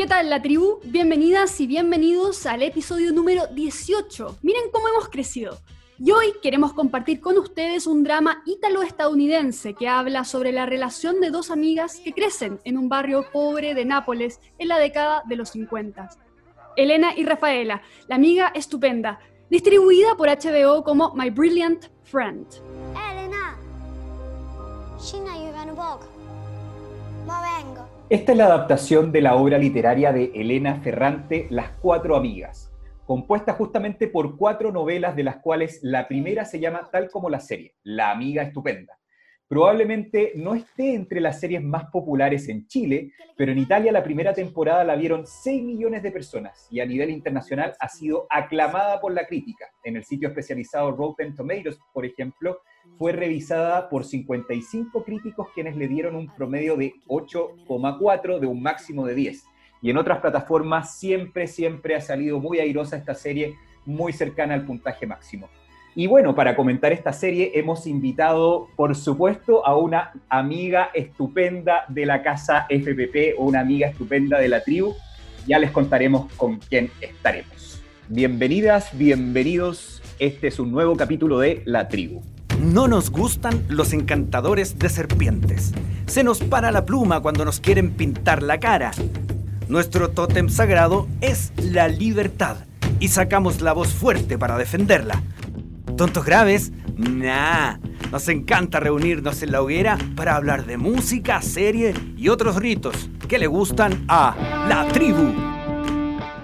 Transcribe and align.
¿Qué 0.00 0.06
tal 0.06 0.30
la 0.30 0.40
tribu? 0.40 0.80
Bienvenidas 0.82 1.60
y 1.60 1.66
bienvenidos 1.66 2.46
al 2.46 2.62
episodio 2.62 3.12
número 3.12 3.48
18. 3.48 4.38
Miren 4.40 4.70
cómo 4.72 4.88
hemos 4.88 5.10
crecido. 5.10 5.58
Y 5.98 6.10
hoy 6.10 6.32
queremos 6.42 6.72
compartir 6.72 7.20
con 7.20 7.36
ustedes 7.36 7.86
un 7.86 8.02
drama 8.02 8.42
ítalo-estadounidense 8.46 9.74
que 9.74 9.88
habla 9.88 10.24
sobre 10.24 10.52
la 10.52 10.64
relación 10.64 11.20
de 11.20 11.28
dos 11.28 11.50
amigas 11.50 12.00
que 12.02 12.14
crecen 12.14 12.60
en 12.64 12.78
un 12.78 12.88
barrio 12.88 13.26
pobre 13.30 13.74
de 13.74 13.84
Nápoles 13.84 14.40
en 14.56 14.68
la 14.68 14.78
década 14.78 15.22
de 15.26 15.36
los 15.36 15.50
50. 15.50 16.08
Elena 16.78 17.12
y 17.14 17.26
Rafaela, 17.26 17.82
la 18.08 18.14
amiga 18.14 18.52
estupenda, 18.54 19.20
distribuida 19.50 20.16
por 20.16 20.30
HBO 20.30 20.82
como 20.82 21.12
My 21.14 21.28
Brilliant 21.28 21.88
Friend. 22.04 22.46
Elena, 23.12 23.58
Esta 28.10 28.32
es 28.32 28.38
la 28.38 28.46
adaptación 28.46 29.12
de 29.12 29.22
la 29.22 29.36
obra 29.36 29.56
literaria 29.56 30.12
de 30.12 30.32
Elena 30.34 30.80
Ferrante, 30.82 31.46
Las 31.48 31.70
Cuatro 31.80 32.16
Amigas 32.16 32.70
compuesta 33.10 33.54
justamente 33.54 34.06
por 34.06 34.36
cuatro 34.36 34.70
novelas, 34.70 35.16
de 35.16 35.24
las 35.24 35.38
cuales 35.38 35.80
la 35.82 36.06
primera 36.06 36.44
se 36.44 36.60
llama 36.60 36.88
tal 36.92 37.10
como 37.10 37.28
la 37.28 37.40
serie, 37.40 37.74
La 37.82 38.12
Amiga 38.12 38.44
Estupenda. 38.44 39.00
Probablemente 39.48 40.30
no 40.36 40.54
esté 40.54 40.94
entre 40.94 41.20
las 41.20 41.40
series 41.40 41.60
más 41.60 41.86
populares 41.86 42.48
en 42.48 42.68
Chile, 42.68 43.10
pero 43.36 43.50
en 43.50 43.58
Italia 43.58 43.90
la 43.90 44.04
primera 44.04 44.32
temporada 44.32 44.84
la 44.84 44.94
vieron 44.94 45.26
6 45.26 45.60
millones 45.60 46.04
de 46.04 46.12
personas 46.12 46.68
y 46.70 46.78
a 46.78 46.86
nivel 46.86 47.10
internacional 47.10 47.74
ha 47.80 47.88
sido 47.88 48.28
aclamada 48.30 49.00
por 49.00 49.12
la 49.12 49.26
crítica. 49.26 49.66
En 49.82 49.96
el 49.96 50.04
sitio 50.04 50.28
especializado 50.28 50.92
Rotten 50.92 51.34
Tomatoes, 51.34 51.80
por 51.92 52.06
ejemplo, 52.06 52.60
fue 52.98 53.12
revisada 53.12 53.88
por 53.88 54.04
55 54.04 55.04
críticos 55.04 55.48
quienes 55.54 55.76
le 55.76 55.88
dieron 55.88 56.16
un 56.16 56.28
promedio 56.34 56.76
de 56.76 56.94
8,4 57.08 58.38
de 58.38 58.46
un 58.46 58.62
máximo 58.62 59.06
de 59.06 59.14
10 59.14 59.44
y 59.82 59.90
en 59.90 59.96
otras 59.96 60.18
plataformas 60.20 60.98
siempre, 60.98 61.46
siempre 61.46 61.94
ha 61.94 62.00
salido 62.00 62.38
muy 62.38 62.58
airosa 62.58 62.96
esta 62.96 63.14
serie, 63.14 63.54
muy 63.86 64.12
cercana 64.12 64.54
al 64.54 64.66
puntaje 64.66 65.06
máximo. 65.06 65.48
Y 65.94 66.06
bueno, 66.06 66.34
para 66.34 66.54
comentar 66.54 66.92
esta 66.92 67.12
serie 67.12 67.52
hemos 67.54 67.86
invitado, 67.86 68.68
por 68.76 68.94
supuesto, 68.94 69.66
a 69.66 69.76
una 69.76 70.12
amiga 70.28 70.90
estupenda 70.94 71.84
de 71.88 72.06
la 72.06 72.22
casa 72.22 72.66
FPP 72.68 73.38
o 73.38 73.44
una 73.44 73.60
amiga 73.60 73.88
estupenda 73.88 74.38
de 74.38 74.48
la 74.48 74.62
tribu. 74.62 74.94
Ya 75.46 75.58
les 75.58 75.70
contaremos 75.70 76.32
con 76.34 76.58
quién 76.58 76.90
estaremos. 77.00 77.82
Bienvenidas, 78.08 78.96
bienvenidos. 78.96 80.02
Este 80.18 80.48
es 80.48 80.60
un 80.60 80.70
nuevo 80.70 80.96
capítulo 80.96 81.38
de 81.38 81.62
La 81.64 81.88
Tribu. 81.88 82.22
No 82.60 82.88
nos 82.88 83.10
gustan 83.10 83.64
los 83.68 83.94
encantadores 83.94 84.78
de 84.78 84.90
serpientes. 84.90 85.72
Se 86.06 86.22
nos 86.22 86.40
para 86.40 86.70
la 86.70 86.84
pluma 86.84 87.20
cuando 87.20 87.46
nos 87.46 87.58
quieren 87.58 87.90
pintar 87.90 88.42
la 88.42 88.60
cara. 88.60 88.90
Nuestro 89.68 90.10
tótem 90.10 90.50
sagrado 90.50 91.08
es 91.22 91.52
la 91.56 91.88
libertad 91.88 92.58
y 92.98 93.08
sacamos 93.08 93.62
la 93.62 93.72
voz 93.72 93.94
fuerte 93.94 94.36
para 94.36 94.58
defenderla. 94.58 95.22
¿Tontos 95.96 96.24
graves? 96.24 96.70
Nah. 96.98 97.78
Nos 98.12 98.28
encanta 98.28 98.78
reunirnos 98.78 99.42
en 99.42 99.52
la 99.52 99.62
hoguera 99.62 99.96
para 100.14 100.36
hablar 100.36 100.66
de 100.66 100.76
música, 100.76 101.40
serie 101.40 101.94
y 102.16 102.28
otros 102.28 102.56
ritos 102.56 103.08
que 103.26 103.38
le 103.38 103.46
gustan 103.46 104.04
a 104.08 104.66
la 104.68 104.86
tribu. 104.88 105.49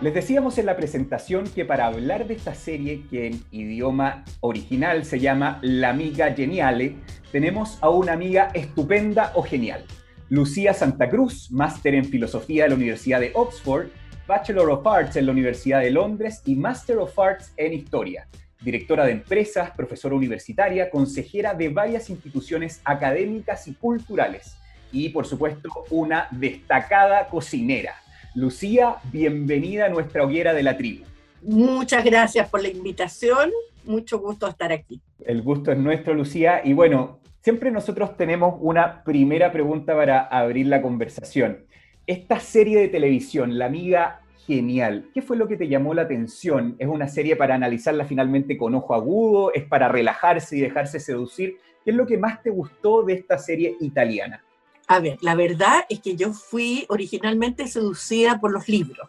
Les 0.02 0.12
decíamos 0.12 0.58
en 0.58 0.66
la 0.66 0.76
presentación 0.76 1.48
que 1.48 1.64
para 1.64 1.86
hablar 1.86 2.26
de 2.26 2.34
esta 2.34 2.54
serie, 2.54 3.04
que 3.08 3.28
en 3.28 3.42
idioma 3.50 4.24
original 4.40 5.06
se 5.06 5.18
llama 5.18 5.58
La 5.62 5.88
Amiga 5.88 6.34
Geniale, 6.34 6.96
tenemos 7.32 7.78
a 7.80 7.88
una 7.88 8.12
amiga 8.12 8.50
estupenda 8.52 9.32
o 9.34 9.42
genial. 9.42 9.86
Lucía 10.28 10.74
Santa 10.74 11.08
Cruz, 11.08 11.50
máster 11.50 11.94
en 11.94 12.04
Filosofía 12.04 12.64
de 12.64 12.68
la 12.68 12.74
Universidad 12.74 13.20
de 13.20 13.30
Oxford, 13.34 13.86
Bachelor 14.26 14.68
of 14.68 14.86
Arts 14.86 15.16
en 15.16 15.24
la 15.24 15.32
Universidad 15.32 15.80
de 15.80 15.90
Londres 15.90 16.42
y 16.44 16.56
Master 16.56 16.98
of 16.98 17.18
Arts 17.18 17.54
en 17.56 17.72
Historia. 17.72 18.28
Directora 18.60 19.06
de 19.06 19.12
empresas, 19.12 19.70
profesora 19.70 20.14
universitaria, 20.14 20.90
consejera 20.90 21.54
de 21.54 21.70
varias 21.70 22.10
instituciones 22.10 22.82
académicas 22.84 23.66
y 23.66 23.72
culturales. 23.72 24.58
Y, 24.92 25.08
por 25.08 25.26
supuesto, 25.26 25.70
una 25.88 26.28
destacada 26.32 27.28
cocinera. 27.28 27.94
Lucía, 28.36 28.98
bienvenida 29.12 29.86
a 29.86 29.88
nuestra 29.88 30.22
hoguera 30.22 30.54
de 30.54 30.62
la 30.62 30.76
tribu. 30.76 31.04
Muchas 31.42 32.04
gracias 32.04 32.48
por 32.48 32.62
la 32.62 32.68
invitación. 32.68 33.50
Mucho 33.84 34.20
gusto 34.20 34.46
estar 34.46 34.70
aquí. 34.70 35.00
El 35.24 35.42
gusto 35.42 35.72
es 35.72 35.78
nuestro, 35.78 36.14
Lucía. 36.14 36.60
Y 36.64 36.72
bueno, 36.72 37.18
Siempre 37.46 37.70
nosotros 37.70 38.16
tenemos 38.16 38.56
una 38.60 39.04
primera 39.04 39.52
pregunta 39.52 39.94
para 39.94 40.22
abrir 40.22 40.66
la 40.66 40.82
conversación. 40.82 41.64
Esta 42.04 42.40
serie 42.40 42.80
de 42.80 42.88
televisión, 42.88 43.56
La 43.56 43.66
Amiga 43.66 44.20
Genial, 44.48 45.10
¿qué 45.14 45.22
fue 45.22 45.36
lo 45.36 45.46
que 45.46 45.56
te 45.56 45.68
llamó 45.68 45.94
la 45.94 46.02
atención? 46.02 46.74
¿Es 46.80 46.88
una 46.88 47.06
serie 47.06 47.36
para 47.36 47.54
analizarla 47.54 48.04
finalmente 48.04 48.56
con 48.56 48.74
ojo 48.74 48.94
agudo? 48.94 49.54
¿Es 49.54 49.62
para 49.62 49.86
relajarse 49.86 50.56
y 50.56 50.60
dejarse 50.60 50.98
seducir? 50.98 51.58
¿Qué 51.84 51.92
es 51.92 51.96
lo 51.96 52.04
que 52.04 52.18
más 52.18 52.42
te 52.42 52.50
gustó 52.50 53.04
de 53.04 53.12
esta 53.12 53.38
serie 53.38 53.76
italiana? 53.78 54.42
A 54.86 55.00
ver, 55.00 55.18
la 55.20 55.34
verdad 55.34 55.84
es 55.88 56.00
que 56.00 56.16
yo 56.16 56.32
fui 56.32 56.86
originalmente 56.88 57.66
seducida 57.66 58.40
por 58.40 58.52
los 58.52 58.68
libros. 58.68 59.08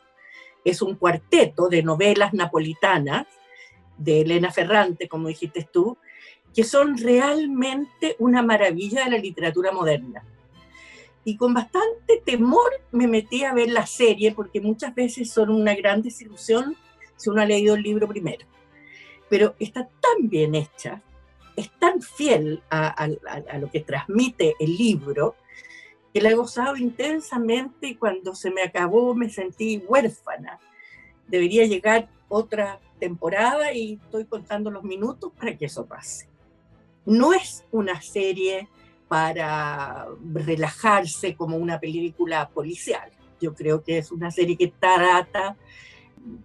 Es 0.65 0.81
un 0.81 0.95
cuarteto 0.95 1.69
de 1.69 1.83
novelas 1.83 2.33
napolitanas 2.33 3.27
de 3.97 4.21
Elena 4.21 4.51
Ferrante, 4.51 5.07
como 5.07 5.27
dijiste 5.27 5.67
tú, 5.71 5.97
que 6.53 6.63
son 6.63 6.97
realmente 6.97 8.15
una 8.19 8.41
maravilla 8.41 9.05
de 9.05 9.11
la 9.11 9.17
literatura 9.17 9.71
moderna. 9.71 10.23
Y 11.23 11.35
con 11.35 11.53
bastante 11.53 12.21
temor 12.25 12.71
me 12.91 13.07
metí 13.07 13.43
a 13.43 13.53
ver 13.53 13.69
la 13.69 13.85
serie, 13.85 14.31
porque 14.31 14.61
muchas 14.61 14.95
veces 14.95 15.29
son 15.29 15.49
una 15.49 15.75
gran 15.75 16.01
desilusión 16.01 16.75
si 17.15 17.29
uno 17.29 17.41
ha 17.41 17.45
leído 17.45 17.75
el 17.75 17.83
libro 17.83 18.07
primero. 18.07 18.45
Pero 19.29 19.55
está 19.59 19.87
tan 19.99 20.29
bien 20.29 20.55
hecha, 20.55 21.01
es 21.55 21.69
tan 21.79 22.01
fiel 22.01 22.63
a, 22.69 23.09
lo 23.59 23.69
que 23.69 23.81
transmite 23.81 24.55
el 24.59 24.77
libro, 24.77 25.35
que 26.17 26.23
la 26.23 26.31
he 26.31 26.33
gozado 26.33 26.75
intensamente 26.77 27.89
y 27.89 27.95
cuando 27.95 28.33
se 28.33 28.49
me 28.49 28.63
acabó 28.63 29.13
me 29.13 29.29
sentí 29.29 29.83
huérfana. 29.87 30.59
Debería 31.27 31.67
llegar 31.67 32.09
otra 32.27 32.79
temporada 32.99 33.71
y 33.71 33.99
estoy 34.03 34.25
contando 34.25 34.71
los 34.71 34.83
minutos 34.83 35.31
para 35.37 35.55
que 35.55 35.65
eso 35.65 35.85
pase. 35.85 36.27
No 37.05 37.33
es 37.33 37.63
una 37.71 38.01
serie 38.01 38.67
para 39.07 40.07
relajarse 40.33 41.35
como 41.35 41.55
una 41.57 41.79
película 41.79 42.49
policial. 42.49 43.11
Yo 43.39 43.53
creo 43.53 43.83
que 43.83 43.99
es 43.99 44.11
una 44.11 44.31
serie 44.31 44.57
que 44.57 44.73
trata 44.79 45.55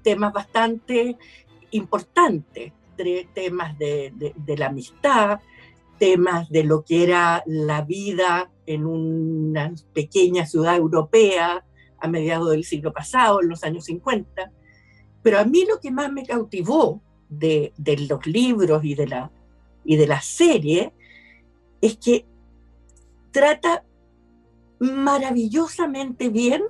temas 0.03 0.35
bastante 0.35 1.17
importantes, 1.71 2.75
temas 3.33 3.79
de, 3.79 4.35
la 4.55 4.67
amistad, 4.67 5.41
temas 5.99 6.51
de 6.51 6.63
lo 6.63 6.85
que 6.85 7.05
era 7.05 7.43
la 7.47 7.81
vida 7.81 8.51
en 8.75 8.87
una 8.87 9.73
pequeña 9.93 10.47
ciudad 10.47 10.77
europea 10.77 11.65
a 11.99 12.09
mediados 12.09 12.51
del 12.51 12.65
siglo 12.65 12.93
pasado, 12.93 13.41
en 13.43 13.49
los 13.49 13.63
años 13.65 13.85
50. 13.85 14.51
Pero 15.23 15.39
a 15.39 15.45
mí 15.45 15.65
lo 15.69 15.79
que 15.81 15.91
más 15.91 16.13
me 16.13 16.25
cautivó 16.25 17.01
de 17.29 17.73
los 18.09 18.27
libros 18.27 18.85
y 18.85 18.95
de 18.95 19.07
la 19.07 19.31
y 19.85 19.97
de 19.97 20.07
la 20.07 20.21
serie 20.21 20.93
es 21.81 21.97
que 21.97 22.27
trata 23.31 23.85
maravillosamente 24.79 26.29
bien 26.29 26.63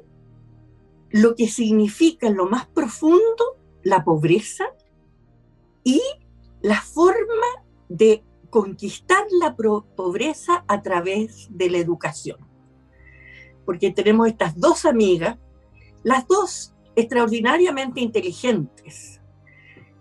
lo 1.10 1.34
que 1.34 1.48
significa 1.48 2.26
en 2.28 2.36
lo 2.36 2.46
más 2.46 2.66
profundo 2.66 3.58
la 3.82 4.04
pobreza 4.04 4.64
y 5.84 6.00
la 6.62 6.80
forma 6.80 7.64
de 7.88 8.22
conquistar 8.52 9.24
la 9.40 9.56
pobreza 9.56 10.62
a 10.68 10.82
través 10.82 11.48
de 11.48 11.70
la 11.70 11.78
educación. 11.78 12.36
Porque 13.64 13.90
tenemos 13.92 14.28
estas 14.28 14.60
dos 14.60 14.84
amigas, 14.84 15.38
las 16.02 16.28
dos 16.28 16.74
extraordinariamente 16.94 18.02
inteligentes, 18.02 19.22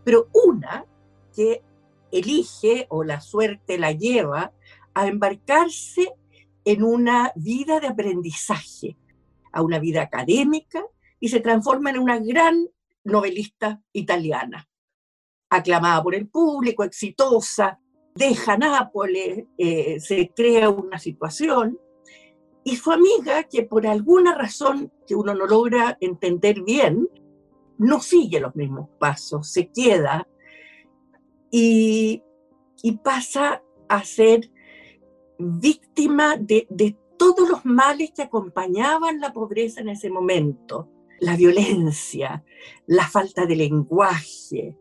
pero 0.03 0.27
una 0.33 0.85
que 1.33 1.63
elige 2.11 2.87
o 2.89 3.05
la 3.05 3.21
suerte 3.21 3.77
la 3.77 3.93
lleva 3.93 4.51
a 4.93 5.07
embarcarse 5.07 6.13
en 6.65 6.83
una 6.83 7.31
vida 7.37 7.79
de 7.79 7.87
aprendizaje, 7.87 8.97
a 9.53 9.61
una 9.61 9.79
vida 9.79 10.01
académica 10.01 10.83
y 11.21 11.29
se 11.29 11.39
transforma 11.39 11.91
en 11.91 11.99
una 11.99 12.19
gran 12.19 12.67
novelista 13.05 13.81
italiana, 13.93 14.67
aclamada 15.49 16.03
por 16.03 16.15
el 16.15 16.27
público, 16.27 16.83
exitosa, 16.83 17.79
deja 18.15 18.57
Nápoles, 18.57 19.45
eh, 19.57 19.99
se 19.99 20.31
crea 20.35 20.69
una 20.69 20.99
situación 20.99 21.79
y 22.63 22.75
su 22.75 22.91
amiga, 22.91 23.43
que 23.43 23.63
por 23.63 23.87
alguna 23.87 24.35
razón 24.35 24.91
que 25.07 25.15
uno 25.15 25.33
no 25.33 25.47
logra 25.47 25.97
entender 25.99 26.61
bien, 26.61 27.09
no 27.77 27.99
sigue 28.01 28.39
los 28.39 28.55
mismos 28.55 28.89
pasos, 28.99 29.51
se 29.51 29.71
queda 29.71 30.27
y, 31.49 32.23
pasa 33.03 33.63
a 33.89 34.03
ser 34.03 34.51
víctima 35.37 36.37
de, 36.37 36.97
todos 37.17 37.47
los 37.47 37.65
males 37.65 38.11
que 38.15 38.23
acompañaban 38.23 39.19
la 39.19 39.31
pobreza 39.31 39.81
en 39.81 39.89
ese 39.89 40.09
momento. 40.09 40.89
la 41.19 41.35
violencia, 41.35 42.43
la 42.87 43.07
falta 43.07 43.45
de 43.45 43.55
lenguaje, 43.55 44.75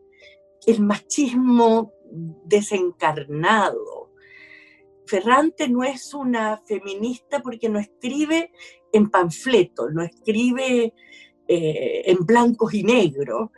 el 0.65 0.81
machismo 0.81 1.93
desencarnado. 2.11 4.11
Ferrante 5.05 5.67
no 5.67 5.83
es 5.83 6.13
una 6.13 6.61
feminista 6.65 7.41
porque 7.41 7.69
no 7.69 7.79
escribe 7.79 8.51
en 8.93 9.09
panfletos, 9.09 9.91
no 9.93 10.03
escribe 10.03 10.93
eh, 11.47 12.01
en 12.05 12.25
blancos 12.25 12.73
y 12.73 12.83
negros, 12.83 13.49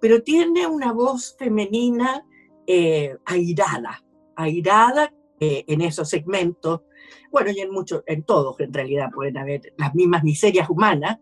pero 0.00 0.22
tiene 0.22 0.66
una 0.66 0.92
voz 0.92 1.36
femenina 1.38 2.26
eh, 2.66 3.16
airada, 3.24 4.02
airada 4.36 5.12
eh, 5.40 5.64
en 5.66 5.80
esos 5.80 6.08
segmentos, 6.08 6.82
bueno, 7.30 7.50
y 7.50 7.60
en 7.60 7.72
muchos, 7.72 8.02
en 8.06 8.22
todos 8.22 8.58
en 8.60 8.72
realidad 8.72 9.10
pueden 9.12 9.38
haber 9.38 9.74
las 9.76 9.94
mismas 9.94 10.22
miserias 10.22 10.70
humanas, 10.70 11.18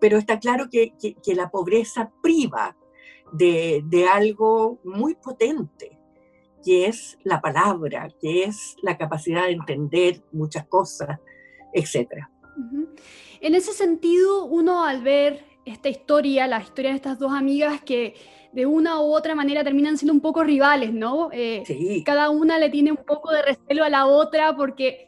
pero 0.00 0.18
está 0.18 0.40
claro 0.40 0.68
que, 0.70 0.94
la 1.26 1.50
pobreza 1.50 2.10
priva 2.22 2.76
de, 3.32 4.08
algo 4.12 4.80
muy 4.82 5.14
potente, 5.14 5.99
que 6.64 6.86
es 6.86 7.18
la 7.24 7.40
palabra, 7.40 8.08
que 8.20 8.44
es 8.44 8.76
la 8.82 8.96
capacidad 8.96 9.46
de 9.46 9.52
entender 9.52 10.22
muchas 10.32 10.66
cosas, 10.66 11.18
etc. 11.72 12.08
En 13.40 13.54
ese 13.54 13.72
sentido, 13.72 14.44
uno 14.44 14.84
al 14.84 15.02
ver 15.02 15.44
esta 15.64 15.88
historia, 15.88 16.46
la 16.46 16.60
historia 16.60 16.90
de 16.90 16.96
estas 16.96 17.18
dos 17.18 17.32
amigas 17.32 17.80
que 17.82 18.14
de 18.52 18.66
una 18.66 19.00
u 19.00 19.14
otra 19.14 19.34
manera 19.34 19.62
terminan 19.62 19.96
siendo 19.96 20.12
un 20.12 20.20
poco 20.20 20.42
rivales, 20.42 20.92
¿no? 20.92 21.30
Eh, 21.32 21.62
cada 22.04 22.30
una 22.30 22.58
le 22.58 22.68
tiene 22.68 22.90
un 22.90 23.04
poco 23.04 23.30
de 23.30 23.42
recelo 23.42 23.84
a 23.84 23.88
la 23.88 24.06
otra 24.06 24.56
porque, 24.56 25.06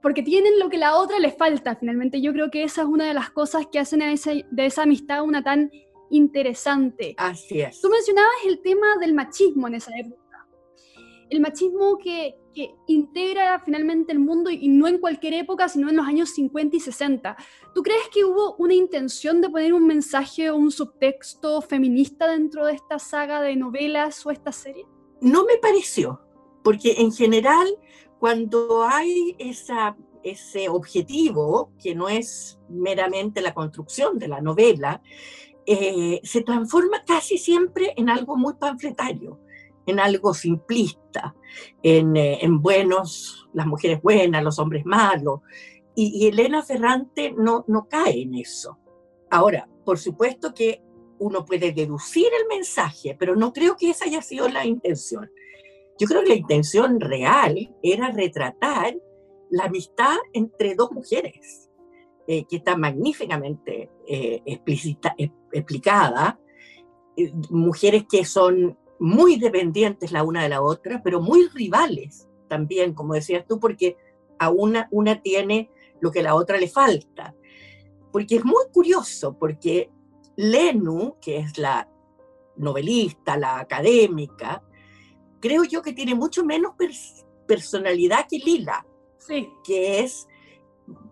porque 0.00 0.22
tienen 0.22 0.58
lo 0.58 0.68
que 0.68 0.78
la 0.78 0.96
otra 0.96 1.18
le 1.18 1.32
falta 1.32 1.74
finalmente. 1.74 2.20
Yo 2.20 2.32
creo 2.32 2.50
que 2.50 2.62
esa 2.62 2.82
es 2.82 2.88
una 2.88 3.06
de 3.06 3.14
las 3.14 3.30
cosas 3.30 3.66
que 3.70 3.78
hacen 3.78 4.00
de 4.00 4.66
esa 4.66 4.82
amistad 4.82 5.22
una 5.22 5.42
tan 5.42 5.70
interesante. 6.10 7.14
Así 7.18 7.60
es. 7.60 7.80
Tú 7.80 7.88
mencionabas 7.88 8.34
el 8.46 8.60
tema 8.62 8.86
del 9.00 9.14
machismo 9.14 9.66
en 9.66 9.74
esa 9.74 9.90
época 9.98 10.25
el 11.30 11.40
machismo 11.40 11.98
que, 11.98 12.36
integra 12.86 13.60
finalmente 13.60 14.12
el 14.12 14.18
mundo 14.18 14.48
y 14.48 14.68
no 14.68 14.88
en 14.88 14.96
cualquier 14.96 15.34
época, 15.34 15.68
sino 15.68 15.90
en 15.90 15.96
los 15.96 16.06
años 16.06 16.30
50 16.30 16.74
y 16.74 16.80
60. 16.80 17.36
¿Tú 17.74 17.82
crees 17.82 18.08
que 18.10 18.24
hubo 18.24 18.56
una 18.56 18.72
intención 18.72 19.42
de 19.42 19.50
poner 19.50 19.74
un 19.74 19.86
mensaje 19.86 20.48
o 20.48 20.56
un 20.56 20.70
subtexto 20.70 21.60
feminista 21.60 22.26
dentro 22.28 22.64
de 22.64 22.72
esta 22.72 22.98
saga 22.98 23.42
de 23.42 23.56
novelas 23.56 24.24
o 24.24 24.30
esta 24.30 24.52
serie? 24.52 24.86
No 25.20 25.44
me 25.44 25.58
pareció, 25.58 26.22
porque 26.64 26.94
en 26.96 27.12
general 27.12 27.68
cuando 28.18 28.84
hay 28.84 29.36
ese 30.22 30.70
objetivo, 30.70 31.72
que 31.78 31.94
no 31.94 32.08
es 32.08 32.58
meramente 32.70 33.42
la 33.42 33.52
construcción 33.52 34.18
de 34.18 34.28
la 34.28 34.40
novela, 34.40 35.02
eh, 35.66 36.20
se 36.22 36.40
transforma 36.40 37.04
casi 37.04 37.36
siempre 37.36 37.92
en 37.98 38.08
algo 38.08 38.34
muy 38.38 38.54
panfletario 38.54 39.40
en 39.86 40.00
algo 40.00 40.34
simplista, 40.34 41.34
en, 41.82 42.16
eh, 42.16 42.38
en, 42.42 42.60
buenos, 42.60 43.48
las 43.52 43.66
mujeres 43.66 44.02
buenas, 44.02 44.42
los 44.42 44.58
hombres 44.58 44.84
malos. 44.84 45.40
Y, 45.94 46.26
Elena 46.26 46.62
Ferrante 46.62 47.32
no, 47.36 47.64
no 47.68 47.88
cae 47.88 48.22
en 48.22 48.34
eso. 48.34 48.78
Ahora, 49.30 49.68
por 49.84 49.98
supuesto 49.98 50.52
que 50.52 50.82
uno 51.18 51.44
puede 51.44 51.72
deducir 51.72 52.26
el 52.26 52.48
mensaje, 52.48 53.16
pero 53.18 53.34
no 53.36 53.52
creo 53.52 53.76
que 53.76 53.90
esa 53.90 54.04
haya 54.04 54.20
sido 54.20 54.48
la 54.48 54.66
intención. 54.66 55.30
Yo 55.98 56.06
creo 56.06 56.22
que 56.22 56.30
la 56.30 56.34
intención 56.34 57.00
real 57.00 57.74
era 57.82 58.10
retratar 58.10 58.94
la 59.50 59.64
amistad 59.64 60.16
entre 60.34 60.74
dos 60.74 60.92
mujeres, 60.92 61.70
eh, 62.26 62.44
que 62.44 62.56
está 62.56 62.76
magníficamente 62.76 63.90
eh, 64.06 64.42
explícita, 64.44 65.14
explicada, 65.52 66.38
mujeres 67.48 68.04
que 68.10 68.24
son 68.24 68.76
muy 68.98 69.36
dependientes 69.36 70.12
la 70.12 70.22
una 70.22 70.42
de 70.42 70.48
la 70.48 70.62
otra, 70.62 71.02
pero 71.02 71.20
muy 71.20 71.48
rivales 71.48 72.28
también, 72.48 72.94
como 72.94 73.14
decías 73.14 73.44
tú, 73.46 73.58
porque 73.58 73.96
a 74.38 74.50
una, 74.50 74.88
una 74.90 75.20
tiene 75.20 75.70
lo 76.00 76.10
que 76.10 76.20
a 76.20 76.24
la 76.24 76.34
otra 76.34 76.58
le 76.58 76.68
falta. 76.68 77.34
Porque 78.12 78.36
es 78.36 78.44
muy 78.44 78.64
curioso, 78.72 79.36
porque 79.38 79.90
Lenu, 80.36 81.16
que 81.20 81.38
es 81.38 81.58
la 81.58 81.88
novelista, 82.56 83.36
la 83.36 83.58
académica, 83.58 84.62
creo 85.40 85.64
yo 85.64 85.82
que 85.82 85.92
tiene 85.92 86.14
mucho 86.14 86.44
menos 86.44 86.72
personalidad 87.46 88.26
que 88.28 88.38
Lila, 88.38 88.86
sí. 89.18 89.48
que 89.64 90.00
es 90.00 90.26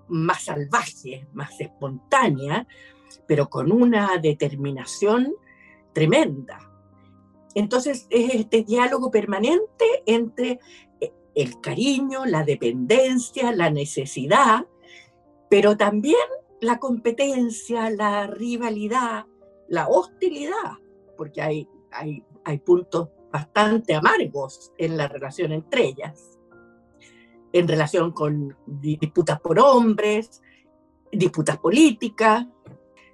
más 0.08 0.44
salvaje, 0.44 1.26
más 1.32 1.60
espontánea, 1.60 2.66
pero 3.26 3.48
con 3.48 3.72
una 3.72 4.18
determinación 4.18 5.34
tremenda. 5.92 6.73
Entonces 7.54 8.06
es 8.10 8.34
este 8.34 8.62
diálogo 8.62 9.10
permanente 9.10 10.02
entre 10.06 10.58
eh, 11.00 11.12
el 11.34 11.60
cariño, 11.60 12.26
la 12.26 12.42
dependencia, 12.42 13.52
la 13.52 13.70
necesidad, 13.70 14.66
pero 15.48 15.76
también 15.76 16.16
la 16.60 16.78
competencia, 16.78 17.90
la 17.90 18.26
rivalidad, 18.26 19.26
la 19.68 19.88
hostilidad, 19.88 20.78
porque 21.16 21.42
hay, 21.42 21.68
hay, 21.92 22.24
hay 22.44 22.58
puntos 22.58 23.10
bastante 23.32 23.94
amargos 23.94 24.72
en 24.78 24.96
la 24.96 25.08
relación 25.08 25.52
entre 25.52 25.86
ellas, 25.86 26.38
en 27.52 27.68
relación 27.68 28.10
con 28.12 28.56
disputas 28.66 29.40
por 29.40 29.60
hombres, 29.60 30.42
disputas 31.12 31.58
políticas, 31.58 32.46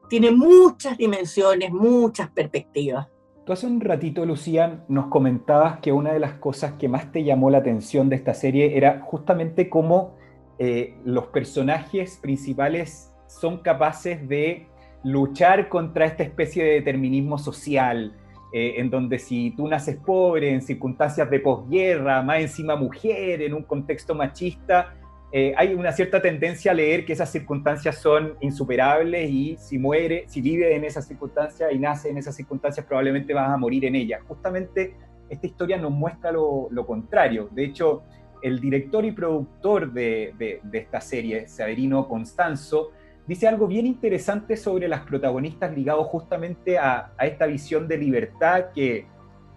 tiene 0.08 0.30
muchas 0.30 0.96
dimensiones, 0.96 1.70
muchas 1.72 2.30
perspectivas 2.30 3.09
hace 3.52 3.66
un 3.66 3.80
ratito, 3.80 4.24
Lucía, 4.26 4.84
nos 4.88 5.06
comentabas 5.06 5.80
que 5.80 5.92
una 5.92 6.12
de 6.12 6.20
las 6.20 6.34
cosas 6.34 6.74
que 6.74 6.88
más 6.88 7.10
te 7.10 7.24
llamó 7.24 7.50
la 7.50 7.58
atención 7.58 8.08
de 8.08 8.16
esta 8.16 8.34
serie 8.34 8.76
era 8.76 9.00
justamente 9.00 9.68
cómo 9.68 10.16
eh, 10.58 10.94
los 11.04 11.26
personajes 11.28 12.18
principales 12.20 13.12
son 13.26 13.58
capaces 13.58 14.28
de 14.28 14.66
luchar 15.02 15.68
contra 15.68 16.04
esta 16.04 16.22
especie 16.22 16.62
de 16.62 16.70
determinismo 16.72 17.38
social, 17.38 18.12
eh, 18.52 18.74
en 18.76 18.90
donde 18.90 19.18
si 19.18 19.52
tú 19.52 19.68
naces 19.68 19.96
pobre, 19.96 20.52
en 20.52 20.60
circunstancias 20.60 21.30
de 21.30 21.40
posguerra, 21.40 22.22
más 22.22 22.40
encima 22.40 22.76
mujer, 22.76 23.42
en 23.42 23.54
un 23.54 23.62
contexto 23.62 24.14
machista, 24.14 24.94
eh, 25.32 25.54
hay 25.56 25.74
una 25.74 25.92
cierta 25.92 26.20
tendencia 26.20 26.72
a 26.72 26.74
leer 26.74 27.04
que 27.04 27.12
esas 27.12 27.30
circunstancias 27.30 27.98
son 27.98 28.34
insuperables 28.40 29.30
y 29.30 29.56
si 29.58 29.78
muere, 29.78 30.24
si 30.26 30.40
vive 30.40 30.74
en 30.74 30.84
esas 30.84 31.06
circunstancias 31.06 31.70
y 31.72 31.78
nace 31.78 32.10
en 32.10 32.18
esas 32.18 32.34
circunstancias, 32.34 32.84
probablemente 32.84 33.32
vas 33.32 33.48
a 33.48 33.56
morir 33.56 33.84
en 33.84 33.94
ellas. 33.94 34.22
Justamente 34.26 34.96
esta 35.28 35.46
historia 35.46 35.76
nos 35.78 35.92
muestra 35.92 36.32
lo, 36.32 36.68
contrario. 36.84 37.48
De 37.52 37.64
hecho, 37.64 38.02
el 38.42 38.58
director 38.58 39.04
y 39.04 39.12
productor 39.12 39.92
de, 39.92 40.60
esta 40.72 41.00
serie, 41.00 41.46
Severino 41.46 42.08
Constanzo, 42.08 42.90
dice 43.28 43.46
algo 43.46 43.68
bien 43.68 43.86
interesante 43.86 44.56
sobre 44.56 44.88
las 44.88 45.02
protagonistas 45.02 45.72
ligados 45.76 46.08
justamente 46.08 46.76
a, 46.76 47.12
esta 47.20 47.46
visión 47.46 47.86
de 47.86 47.98
libertad 47.98 48.72
que 48.74 49.06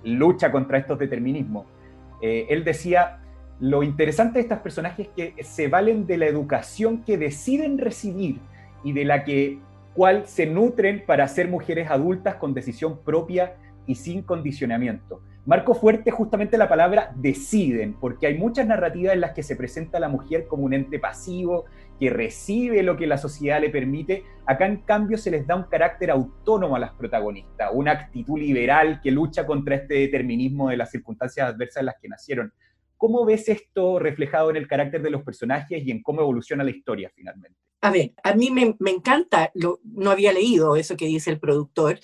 lucha 0.04 0.52
contra 0.52 0.78
estos 0.78 1.00
determinismos. 1.00 1.66
Eh, 2.22 2.46
él 2.50 2.64
decía, 2.64 3.23
lo 3.60 3.84
interesante 3.84 4.40
de 4.40 4.42
estas 4.42 4.60
personajes 4.60 5.08
es 5.08 5.14
que 5.36 5.44
se 5.44 5.68
valen 5.68 6.06
de 6.06 6.18
la 6.18 6.26
educación 6.26 7.04
que 7.04 7.18
deciden 7.18 7.78
recibir 7.78 8.40
y 8.84 8.94
de 8.94 9.06
la 9.06 9.24
que 9.24 9.60
cual 9.94 10.28
se 10.28 10.46
nutren 10.46 11.04
para 11.06 11.28
ser 11.28 11.48
mujeres 11.48 11.90
adultas 11.90 12.36
con 12.36 12.54
decisión 12.54 13.00
propia 13.04 13.56
y 13.86 13.96
sin 13.96 14.24
condicionamiento. 14.24 15.22
Marco 15.46 15.76
fuerte 15.76 16.10
justamente 16.10 16.58
la 16.58 16.70
palabra 16.70 17.12
deciden, 17.16 17.96
porque 18.00 18.28
hay 18.28 18.38
muchas 18.38 18.66
narrativas 18.66 19.14
en 19.14 19.20
las 19.20 19.34
que 19.34 19.44
se 19.44 19.58
presenta 19.58 19.98
a 19.98 20.02
la 20.02 20.08
mujer 20.08 20.48
como 20.48 20.64
un 20.64 20.74
ente 20.74 21.00
pasivo, 21.00 21.66
que 22.00 22.10
recibe 22.10 22.82
lo 22.82 22.96
que 22.96 23.08
la 23.08 23.18
sociedad 23.18 23.60
le 23.60 23.70
permite. 23.70 24.24
Acá 24.46 24.66
en 24.66 24.78
cambio 24.78 25.18
se 25.18 25.32
les 25.32 25.46
da 25.46 25.58
un 25.58 25.64
carácter 25.64 26.12
autónomo 26.12 26.78
a 26.78 26.80
las 26.80 26.94
protagonistas, 26.94 27.72
una 27.74 27.92
actitud 27.92 28.40
liberal 28.40 29.02
que 29.02 29.12
lucha 29.12 29.46
contra 29.46 29.76
este 29.76 29.96
determinismo 29.96 30.70
de 30.70 30.78
las 30.78 30.92
circunstancias 30.92 31.50
adversas 31.50 31.82
en 31.82 31.88
las 31.88 31.96
que 32.02 32.08
nacieron. 32.08 32.54
¿Cómo 33.04 33.26
ves 33.26 33.50
esto 33.50 34.00
reflejado 34.00 34.50
en 34.50 34.56
el 34.56 34.66
carácter 34.66 35.02
de 35.02 35.10
los 35.10 35.24
personajes 35.24 35.86
y 35.86 35.92
en 35.92 36.02
cómo 36.02 36.22
evoluciona 36.22 36.64
la 36.64 36.70
historia 36.70 37.12
finalmente? 37.14 37.60
A 37.82 37.92
ver, 37.92 38.14
a 38.24 38.34
mí 38.34 38.50
me, 38.50 38.78
encanta, 38.90 39.52
lo, 39.56 39.82
no 39.84 40.10
había 40.10 40.32
leído 40.32 40.78
eso 40.78 40.96
que 40.96 41.08
dice 41.08 41.30
el 41.30 41.38
productor, 41.38 42.00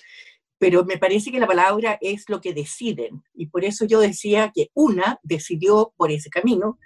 pero 0.58 0.84
me 0.84 0.98
parece 0.98 1.32
que 1.32 1.40
la 1.40 1.46
palabra 1.46 1.96
es 2.02 2.28
lo 2.28 2.42
que 2.42 2.52
deciden. 2.52 3.22
Y 3.32 3.46
por 3.46 3.64
eso 3.64 3.86
yo 3.86 3.98
decía 3.98 4.52
que 4.54 4.68
una 4.74 5.18
decidió 5.22 5.94
por 5.96 6.10
ese 6.10 6.28
camino 6.28 6.78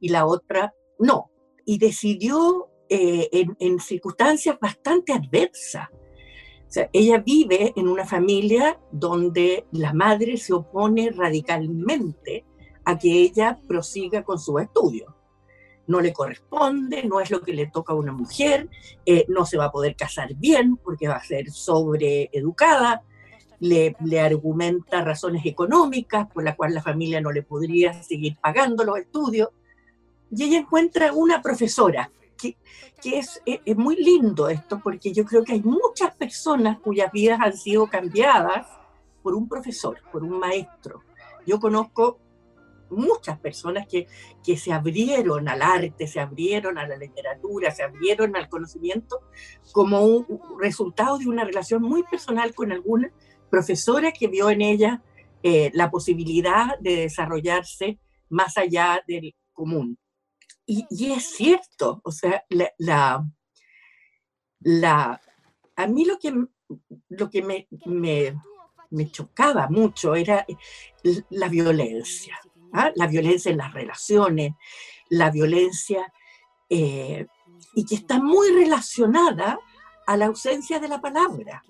y 0.00 0.10
la 0.10 0.26
otra 0.26 0.74
no. 0.98 1.30
Y 1.64 1.78
decidió 1.78 2.68
eh, 2.90 3.30
en, 3.32 3.56
en, 3.58 3.80
circunstancias 3.80 4.58
bastante 4.60 5.14
adversas. 5.14 5.88
O 5.90 6.70
sea, 6.74 6.90
ella 6.92 7.22
vive 7.24 7.72
en 7.74 7.88
una 7.88 8.04
familia 8.04 8.78
donde 8.90 9.64
la 9.72 9.94
madre 9.94 10.36
se 10.36 10.52
opone 10.52 11.10
radicalmente 11.10 12.44
a 12.84 12.98
que 12.98 13.10
ella 13.10 13.58
prosiga 13.66 14.22
con 14.22 14.38
su 14.38 14.58
estudio. 14.58 15.14
no 15.84 16.00
le 16.00 16.12
corresponde, 16.12 17.02
no 17.04 17.20
es 17.20 17.30
lo 17.30 17.40
que 17.42 17.52
le 17.52 17.66
toca 17.66 17.92
a 17.92 17.96
una 17.96 18.12
mujer, 18.12 18.68
eh, 19.04 19.26
no 19.28 19.44
se 19.44 19.58
va 19.58 19.66
a 19.66 19.72
poder 19.72 19.96
casar 19.96 20.32
bien 20.36 20.76
porque 20.76 21.08
va 21.08 21.16
a 21.16 21.24
ser 21.24 21.50
sobreeducada, 21.50 23.02
le, 23.58 23.96
le 24.04 24.20
argumenta 24.20 25.02
razones 25.02 25.44
económicas 25.44 26.28
por 26.32 26.44
las 26.44 26.56
cuales 26.56 26.76
la 26.76 26.82
familia 26.82 27.20
no 27.20 27.32
le 27.32 27.42
podría 27.42 28.00
seguir 28.02 28.36
pagando 28.40 28.84
los 28.84 28.98
estudios. 28.98 29.50
Y 30.30 30.44
ella 30.44 30.58
encuentra 30.58 31.12
una 31.12 31.42
profesora, 31.42 32.10
que, 32.38 32.56
que 33.02 33.18
es, 33.18 33.42
es, 33.44 33.76
muy 33.76 33.96
lindo 33.96 34.48
esto, 34.48 34.80
porque 34.82 35.12
yo 35.12 35.24
creo 35.24 35.44
que 35.44 35.52
hay 35.52 35.62
muchas 35.62 36.14
personas 36.16 36.78
cuyas 36.78 37.12
vidas 37.12 37.40
han 37.40 37.56
sido 37.56 37.86
cambiadas 37.86 38.66
por 39.22 39.34
un 39.34 39.48
profesor, 39.48 39.98
por 40.10 40.24
un 40.24 40.38
maestro. 40.38 41.02
Yo 41.46 41.60
conozco 41.60 42.18
muchas 42.92 43.38
personas 43.38 43.86
que, 43.86 44.06
que 44.44 44.56
se 44.56 44.72
abrieron 44.72 45.48
al 45.48 45.62
arte, 45.62 46.06
se 46.06 46.20
abrieron 46.20 46.78
a 46.78 46.86
la 46.86 46.96
literatura, 46.96 47.70
se 47.70 47.82
abrieron 47.82 48.36
al 48.36 48.48
conocimiento 48.48 49.20
como 49.72 50.04
un 50.04 50.26
resultado 50.60 51.18
de 51.18 51.28
una 51.28 51.44
relación 51.44 51.82
muy 51.82 52.02
personal 52.04 52.54
con 52.54 52.72
alguna 52.72 53.12
profesora 53.50 54.12
que 54.12 54.28
vio 54.28 54.50
en 54.50 54.62
ella 54.62 55.02
eh, 55.42 55.70
la 55.74 55.90
posibilidad 55.90 56.78
de 56.78 56.96
desarrollarse 56.96 57.98
más 58.28 58.56
allá 58.56 59.02
del 59.06 59.34
común. 59.52 59.98
Y, 60.64 60.86
es 61.12 61.34
cierto, 61.36 62.00
o 62.04 62.12
sea, 62.12 62.44
la, 62.48 62.72
la, 62.78 63.28
la, 64.60 65.20
a 65.76 65.86
mí 65.86 66.04
lo 66.04 66.18
que, 66.18 66.32
lo 67.08 67.28
que 67.28 67.42
me, 67.42 67.66
me, 67.84 68.34
me 68.90 69.10
chocaba 69.10 69.68
mucho 69.68 70.14
era 70.14 70.46
la 71.30 71.48
violencia. 71.48 72.38
¿Ah? 72.72 72.92
la 72.94 73.06
violencia 73.06 73.50
en 73.50 73.58
las 73.58 73.72
relaciones, 73.72 74.54
la 75.08 75.30
violencia, 75.30 76.12
eh, 76.68 77.26
y 77.74 77.84
que 77.84 77.94
está 77.94 78.18
muy 78.18 78.50
relacionada 78.50 79.58
a 80.06 80.16
la 80.16 80.26
ausencia 80.26 80.78
de 80.80 80.88
la 80.88 81.00
palabra. 81.00 81.62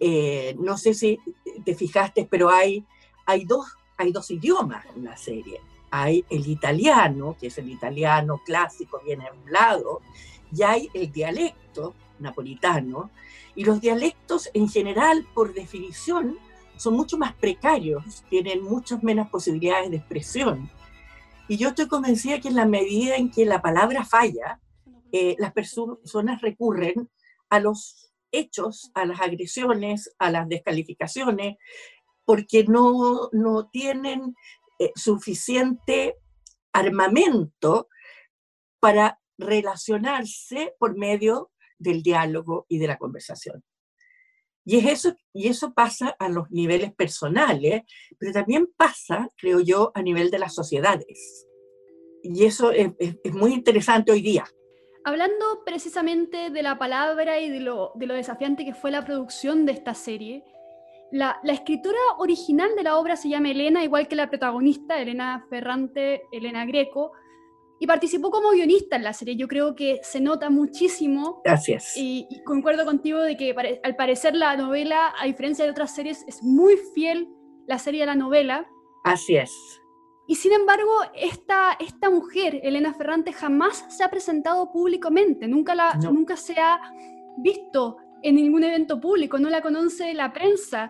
Eh, 0.00 0.56
no 0.58 0.76
sé 0.76 0.94
si 0.94 1.18
te 1.64 1.74
fijaste, 1.74 2.26
pero 2.30 2.50
hay, 2.50 2.84
hay, 3.26 3.44
dos, 3.44 3.66
hay 3.96 4.12
dos 4.12 4.30
idiomas 4.30 4.84
en 4.96 5.04
la 5.04 5.16
serie. 5.16 5.60
Hay 5.90 6.24
el 6.30 6.46
italiano, 6.46 7.36
que 7.38 7.48
es 7.48 7.58
el 7.58 7.70
italiano 7.70 8.40
clásico, 8.44 9.00
bien 9.04 9.22
hablado, 9.22 10.00
y 10.54 10.62
hay 10.62 10.88
el 10.94 11.12
dialecto 11.12 11.94
napolitano. 12.18 13.10
Y 13.54 13.64
los 13.64 13.80
dialectos 13.80 14.50
en 14.54 14.68
general, 14.68 15.26
por 15.34 15.52
definición, 15.52 16.38
son 16.82 16.94
mucho 16.94 17.16
más 17.16 17.32
precarios, 17.34 18.24
tienen 18.28 18.60
muchas 18.64 19.04
menos 19.04 19.30
posibilidades 19.30 19.90
de 19.90 19.98
expresión. 19.98 20.68
Y 21.46 21.56
yo 21.56 21.68
estoy 21.68 21.86
convencida 21.86 22.40
que 22.40 22.48
en 22.48 22.56
la 22.56 22.66
medida 22.66 23.14
en 23.14 23.30
que 23.30 23.46
la 23.46 23.62
palabra 23.62 24.04
falla, 24.04 24.60
eh, 25.12 25.36
las 25.38 25.52
personas 25.52 26.40
recurren 26.40 27.08
a 27.50 27.60
los 27.60 28.12
hechos, 28.32 28.90
a 28.94 29.04
las 29.06 29.20
agresiones, 29.20 30.12
a 30.18 30.32
las 30.32 30.48
descalificaciones, 30.48 31.56
porque 32.24 32.64
no, 32.64 33.28
no 33.30 33.68
tienen 33.68 34.34
eh, 34.80 34.90
suficiente 34.96 36.16
armamento 36.72 37.88
para 38.80 39.20
relacionarse 39.38 40.74
por 40.80 40.98
medio 40.98 41.52
del 41.78 42.02
diálogo 42.02 42.66
y 42.68 42.78
de 42.78 42.88
la 42.88 42.98
conversación. 42.98 43.62
Y, 44.64 44.78
es 44.78 44.86
eso, 44.86 45.16
y 45.32 45.48
eso 45.48 45.72
pasa 45.74 46.14
a 46.18 46.28
los 46.28 46.50
niveles 46.50 46.92
personales, 46.94 47.82
pero 48.18 48.32
también 48.32 48.68
pasa, 48.76 49.28
creo 49.36 49.60
yo, 49.60 49.90
a 49.94 50.02
nivel 50.02 50.30
de 50.30 50.38
las 50.38 50.54
sociedades. 50.54 51.46
Y 52.22 52.44
eso 52.44 52.70
es, 52.70 52.92
muy 53.32 53.52
interesante 53.52 54.12
hoy 54.12 54.22
día. 54.22 54.44
Hablando 55.04 55.64
precisamente 55.66 56.50
de 56.50 56.62
la 56.62 56.78
palabra 56.78 57.40
y 57.40 57.50
de 57.50 57.58
lo, 57.58 57.92
de 57.96 58.06
lo 58.06 58.14
desafiante 58.14 58.64
que 58.64 58.74
fue 58.74 58.92
la 58.92 59.04
producción 59.04 59.66
de 59.66 59.72
esta 59.72 59.94
serie, 59.94 60.44
la, 61.10 61.40
la, 61.42 61.52
escritora 61.52 61.98
original 62.18 62.70
de 62.76 62.84
la 62.84 62.96
obra 62.96 63.16
se 63.16 63.28
llama 63.28 63.50
Elena, 63.50 63.82
igual 63.82 64.06
que 64.06 64.16
la 64.16 64.30
protagonista, 64.30 65.00
Elena 65.00 65.44
Ferrante, 65.50 66.22
Elena 66.30 66.64
Greco, 66.64 67.12
y 67.82 67.86
participó 67.88 68.30
como 68.30 68.50
guionista 68.50 68.94
en 68.94 69.02
la 69.02 69.12
serie. 69.12 69.34
Yo 69.34 69.48
creo 69.48 69.74
que 69.74 69.98
se 70.04 70.20
nota 70.20 70.50
muchísimo. 70.50 71.40
Gracias. 71.44 71.94
Y, 71.96 72.28
concuerdo 72.44 72.84
contigo 72.84 73.18
de 73.18 73.36
que 73.36 73.80
al 73.82 73.96
parecer 73.96 74.36
la 74.36 74.56
novela, 74.56 75.12
a 75.20 75.26
diferencia 75.26 75.64
de 75.64 75.72
otras 75.72 75.92
series, 75.92 76.24
es 76.28 76.44
muy 76.44 76.76
fiel 76.94 77.28
la 77.66 77.80
serie 77.80 78.04
a 78.04 78.06
la 78.06 78.14
novela. 78.14 78.68
Así 79.02 79.34
es. 79.34 79.50
Y 80.28 80.36
sin 80.36 80.52
embargo, 80.52 80.92
esta, 81.16 81.72
esta 81.80 82.08
mujer, 82.08 82.60
Elena 82.62 82.94
Ferrante, 82.94 83.32
jamás 83.32 83.84
se 83.88 84.04
ha 84.04 84.10
presentado 84.10 84.70
públicamente, 84.70 85.48
nunca, 85.48 85.74
la, 85.74 85.94
nunca 85.94 86.36
se 86.36 86.60
ha 86.60 86.80
visto 87.38 87.96
en 88.22 88.36
ningún 88.36 88.62
evento 88.62 89.00
público, 89.00 89.40
no 89.40 89.50
la 89.50 89.60
conoce 89.60 90.14
la 90.14 90.32
prensa, 90.32 90.88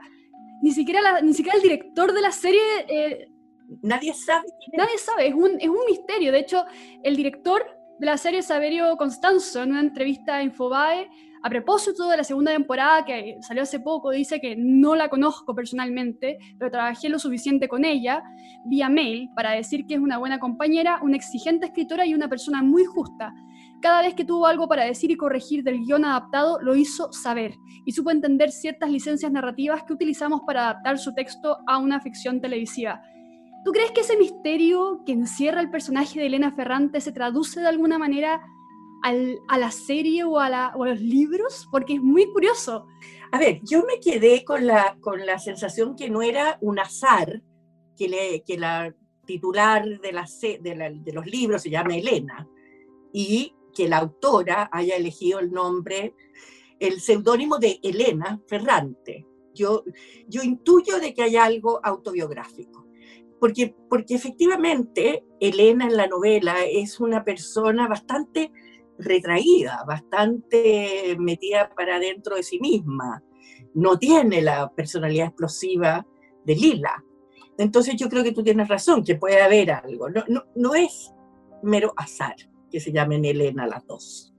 ni 0.60 0.72
siquiera, 0.72 1.00
la, 1.00 1.22
ni 1.22 1.32
siquiera 1.32 1.56
el 1.56 1.62
director 1.62 2.12
de 2.12 2.20
la 2.20 2.32
serie 2.32 2.60
eh, 2.86 3.31
nadie 3.82 4.14
sabe. 4.14 4.46
Nadie 4.76 4.98
sabe, 4.98 5.28
es 5.28 5.34
un, 5.34 5.60
es 5.60 5.68
un 5.68 5.84
misterio. 5.86 6.32
De 6.32 6.40
hecho, 6.40 6.64
el 7.02 7.16
director 7.16 7.64
de 7.98 8.06
la 8.06 8.16
serie, 8.16 8.42
Saverio 8.42 8.96
Constanzo, 8.96 9.62
en 9.62 9.70
una 9.70 9.80
entrevista 9.80 10.36
a 10.36 10.42
Infobae, 10.42 11.08
a 11.44 11.50
propósito 11.50 12.08
de 12.08 12.16
la 12.16 12.24
segunda 12.24 12.52
temporada 12.52 13.04
que 13.04 13.36
salió 13.40 13.64
hace 13.64 13.80
poco, 13.80 14.10
dice 14.10 14.40
que 14.40 14.54
no 14.56 14.94
la 14.94 15.08
conozco 15.08 15.54
personalmente, 15.54 16.38
pero 16.56 16.70
trabajé 16.70 17.08
lo 17.08 17.18
suficiente 17.18 17.66
con 17.66 17.84
ella 17.84 18.22
vía 18.64 18.88
mail 18.88 19.28
para 19.34 19.50
decir 19.50 19.84
que 19.86 19.94
es 19.94 20.00
una 20.00 20.18
buena 20.18 20.38
compañera, 20.38 21.00
una 21.02 21.16
exigente 21.16 21.66
escritora 21.66 22.06
y 22.06 22.14
una 22.14 22.28
persona 22.28 22.62
muy 22.62 22.84
justa. 22.84 23.34
Cada 23.80 24.02
vez 24.02 24.14
que 24.14 24.24
tuvo 24.24 24.46
algo 24.46 24.68
para 24.68 24.84
decir 24.84 25.10
y 25.10 25.16
corregir 25.16 25.64
del 25.64 25.80
guion 25.80 26.04
adaptado, 26.04 26.60
lo 26.60 26.76
hizo 26.76 27.12
saber 27.12 27.56
y 27.84 27.90
supo 27.90 28.12
entender 28.12 28.52
ciertas 28.52 28.88
licencias 28.90 29.32
narrativas 29.32 29.82
que 29.82 29.94
utilizamos 29.94 30.42
para 30.46 30.70
adaptar 30.70 30.98
su 30.98 31.12
texto 31.12 31.58
a 31.66 31.78
una 31.78 32.00
ficción 32.00 32.40
televisiva. 32.40 33.02
¿Tú 33.64 33.70
crees 33.70 33.92
que 33.92 34.00
ese 34.00 34.16
misterio 34.16 35.02
que 35.06 35.12
encierra 35.12 35.60
el 35.60 35.70
personaje 35.70 36.18
de 36.18 36.26
Elena 36.26 36.52
Ferrante 36.52 37.00
se 37.00 37.12
traduce 37.12 37.60
de 37.60 37.68
alguna 37.68 37.96
manera 37.96 38.44
a 39.04 39.58
la 39.58 39.70
serie 39.70 40.24
o 40.24 40.40
a, 40.40 40.72
los 40.76 41.00
libros? 41.00 41.68
Porque 41.70 41.94
es 41.94 42.02
muy 42.02 42.26
curioso. 42.32 42.86
A 43.30 43.38
ver, 43.38 43.60
yo 43.62 43.84
me 43.84 44.00
quedé 44.00 44.44
con 44.44 44.66
la, 44.66 44.96
con 45.00 45.24
la 45.24 45.38
sensación 45.38 45.94
que 45.94 46.10
no 46.10 46.22
era 46.22 46.58
un 46.60 46.80
azar 46.80 47.40
que, 47.96 48.08
le, 48.08 48.42
que 48.42 48.58
la 48.58 48.92
titular 49.26 50.00
de, 50.00 50.12
la, 50.12 50.26
de, 50.40 51.00
de 51.00 51.12
los 51.12 51.26
libros 51.26 51.62
se 51.62 51.70
llama 51.70 51.96
Elena 51.96 52.48
y 53.12 53.54
que 53.72 53.88
la 53.88 53.98
autora 53.98 54.70
haya 54.72 54.96
elegido 54.96 55.38
el 55.38 55.52
nombre, 55.52 56.16
el 56.80 57.00
seudónimo 57.00 57.58
de 57.58 57.78
Elena 57.82 58.40
Ferrante. 58.48 59.24
Yo, 59.54 59.84
yo 60.26 60.42
intuyo 60.42 60.98
de 60.98 61.14
que 61.14 61.22
hay 61.22 61.36
algo 61.36 61.80
autobiográfico 61.82 62.81
porque, 63.42 63.74
porque 63.90 64.14
efectivamente 64.14 65.24
Elena 65.40 65.86
en 65.86 65.96
la 65.96 66.06
novela 66.06 66.54
es 66.64 67.00
una 67.00 67.24
persona 67.24 67.88
bastante 67.88 68.52
retraída, 69.00 69.82
bastante 69.84 71.16
metida 71.18 71.68
para 71.74 71.98
dentro 71.98 72.36
de 72.36 72.44
sí 72.44 72.60
misma, 72.60 73.20
no 73.74 73.98
tiene 73.98 74.42
la 74.42 74.70
personalidad 74.70 75.26
explosiva 75.26 76.06
de 76.44 76.54
Lila. 76.54 77.04
Entonces 77.58 77.96
yo 77.96 78.08
creo 78.08 78.22
que 78.22 78.30
tú 78.30 78.44
tienes 78.44 78.68
razón, 78.68 79.02
que 79.02 79.16
puede 79.16 79.42
haber 79.42 79.72
algo. 79.72 80.08
No, 80.08 80.22
no, 80.28 80.44
no 80.54 80.76
es 80.76 81.12
mero 81.64 81.94
azar 81.96 82.36
que 82.70 82.78
se 82.78 82.92
llamen 82.92 83.24
Elena 83.24 83.66
las 83.66 83.84
dos. 83.88 84.32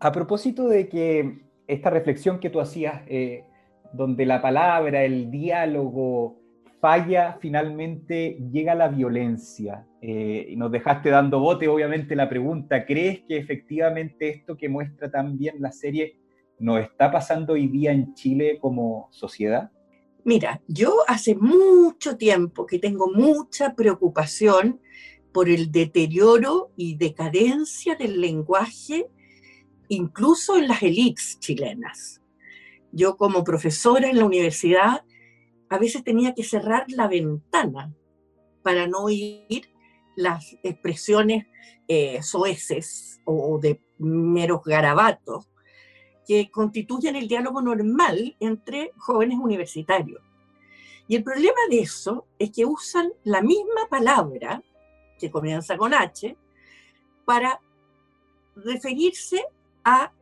A 0.00 0.10
propósito 0.10 0.68
de 0.68 0.88
que 0.88 1.44
esta 1.66 1.90
reflexión 1.90 2.40
que 2.40 2.48
tú 2.48 2.60
hacías, 2.60 3.02
eh, 3.08 3.44
donde 3.92 4.24
la 4.24 4.40
palabra, 4.40 5.04
el 5.04 5.30
diálogo, 5.30 6.47
falla, 6.80 7.38
finalmente 7.40 8.38
llega 8.52 8.74
la 8.74 8.88
violencia. 8.88 9.86
Eh, 10.00 10.46
y 10.50 10.56
nos 10.56 10.70
dejaste 10.70 11.10
dando 11.10 11.40
bote, 11.40 11.68
obviamente, 11.68 12.14
la 12.14 12.28
pregunta, 12.28 12.86
¿crees 12.86 13.20
que 13.26 13.36
efectivamente 13.36 14.28
esto 14.28 14.56
que 14.56 14.68
muestra 14.68 15.10
también 15.10 15.56
la 15.60 15.72
serie 15.72 16.20
nos 16.58 16.80
está 16.80 17.10
pasando 17.10 17.54
hoy 17.54 17.68
día 17.68 17.92
en 17.92 18.14
Chile 18.14 18.58
como 18.60 19.08
sociedad? 19.10 19.70
Mira, 20.24 20.60
yo 20.66 20.94
hace 21.06 21.34
mucho 21.34 22.16
tiempo 22.16 22.66
que 22.66 22.78
tengo 22.78 23.10
mucha 23.12 23.74
preocupación 23.74 24.80
por 25.32 25.48
el 25.48 25.70
deterioro 25.70 26.72
y 26.76 26.96
decadencia 26.96 27.94
del 27.94 28.20
lenguaje, 28.20 29.08
incluso 29.88 30.56
en 30.56 30.68
las 30.68 30.82
élites 30.82 31.38
chilenas. 31.40 32.20
Yo 32.92 33.16
como 33.16 33.44
profesora 33.44 34.08
en 34.08 34.18
la 34.18 34.24
universidad 34.24 35.02
a 35.68 35.78
veces 35.78 36.04
tenía 36.04 36.34
que 36.34 36.44
cerrar 36.44 36.86
la 36.88 37.08
ventana 37.08 37.92
para 38.62 38.86
no 38.86 39.04
oír 39.04 39.70
las 40.16 40.56
expresiones 40.62 41.46
eh, 41.86 42.22
soeces 42.22 43.20
o 43.24 43.58
de 43.60 43.80
meros 43.98 44.62
garabatos 44.64 45.48
que 46.26 46.50
constituyen 46.50 47.16
el 47.16 47.28
diálogo 47.28 47.62
normal 47.62 48.36
entre 48.40 48.92
jóvenes 48.98 49.38
universitarios. 49.38 50.20
Y 51.08 51.16
el 51.16 51.24
problema 51.24 51.58
de 51.70 51.80
eso 51.80 52.26
es 52.38 52.50
que 52.50 52.66
usan 52.66 53.10
la 53.24 53.40
misma 53.40 53.88
palabra, 53.88 54.62
que 55.18 55.30
comienza 55.30 55.78
con 55.78 55.94
H, 55.94 56.36
para 57.24 57.58
referirse 58.54 59.42
a 59.84 60.12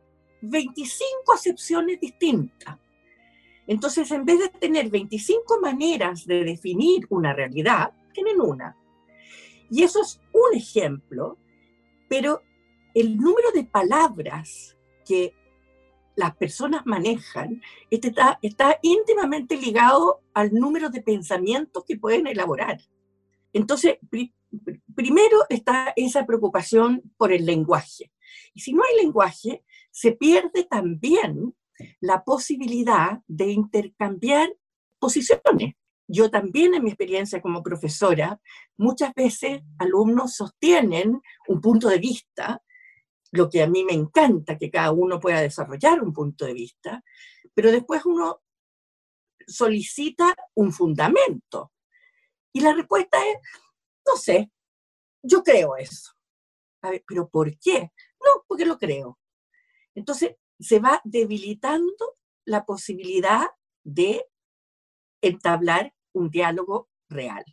25 0.41 1.33
acepciones 1.33 1.99
distintas. 1.99 2.77
Entonces, 3.67 4.09
en 4.11 4.25
vez 4.25 4.39
de 4.39 4.49
tener 4.49 4.89
25 4.89 5.59
maneras 5.59 6.25
de 6.25 6.43
definir 6.43 7.05
una 7.09 7.33
realidad, 7.33 7.91
tienen 8.13 8.41
una. 8.41 8.75
Y 9.69 9.83
eso 9.83 10.01
es 10.01 10.21
un 10.31 10.57
ejemplo, 10.57 11.37
pero 12.07 12.41
el 12.95 13.17
número 13.17 13.51
de 13.53 13.65
palabras 13.65 14.77
que 15.05 15.33
las 16.15 16.35
personas 16.35 16.85
manejan 16.85 17.61
este 17.91 18.07
está, 18.07 18.39
está 18.41 18.79
íntimamente 18.81 19.55
ligado 19.55 20.21
al 20.33 20.51
número 20.53 20.89
de 20.89 21.03
pensamientos 21.03 21.83
que 21.85 21.97
pueden 21.97 22.25
elaborar. 22.25 22.81
Entonces, 23.53 23.97
primero 24.95 25.37
está 25.49 25.93
esa 25.95 26.25
preocupación 26.25 27.03
por 27.17 27.31
el 27.31 27.45
lenguaje. 27.45 28.11
Y 28.53 28.61
si 28.61 28.73
no 28.73 28.81
hay 28.83 29.03
lenguaje, 29.03 29.63
se 29.91 30.13
pierde 30.13 30.63
también 30.63 31.55
la 31.99 32.23
posibilidad 32.23 33.21
de 33.27 33.51
intercambiar 33.51 34.49
posiciones. 34.99 35.75
Yo 36.07 36.31
también 36.31 36.73
en 36.73 36.83
mi 36.83 36.89
experiencia 36.89 37.41
como 37.41 37.61
profesora, 37.61 38.39
muchas 38.77 39.13
veces 39.13 39.61
alumnos 39.77 40.35
sostienen 40.35 41.21
un 41.47 41.61
punto 41.61 41.89
de 41.89 41.97
vista, 41.97 42.63
lo 43.31 43.49
que 43.49 43.61
a 43.61 43.67
mí 43.67 43.83
me 43.83 43.93
encanta, 43.93 44.57
que 44.57 44.71
cada 44.71 44.91
uno 44.91 45.19
pueda 45.19 45.41
desarrollar 45.41 46.01
un 46.01 46.13
punto 46.13 46.45
de 46.45 46.53
vista, 46.53 47.03
pero 47.53 47.71
después 47.71 48.05
uno 48.05 48.41
solicita 49.45 50.33
un 50.55 50.71
fundamento. 50.71 51.71
Y 52.53 52.61
la 52.61 52.73
respuesta 52.73 53.17
es, 53.27 53.37
no 54.05 54.15
sé, 54.15 54.51
yo 55.21 55.43
creo 55.43 55.75
eso. 55.75 56.13
pero 57.05 57.29
¿por 57.29 57.57
qué? 57.59 57.91
No, 58.23 58.43
porque 58.47 58.65
lo 58.65 58.77
creo. 58.77 59.19
Entonces, 59.93 60.35
se 60.59 60.79
va 60.79 61.01
debilitando 61.03 62.17
la 62.45 62.65
posibilidad 62.65 63.45
de 63.83 64.25
entablar 65.21 65.93
un 66.13 66.29
diálogo 66.29 66.89
real. 67.09 67.43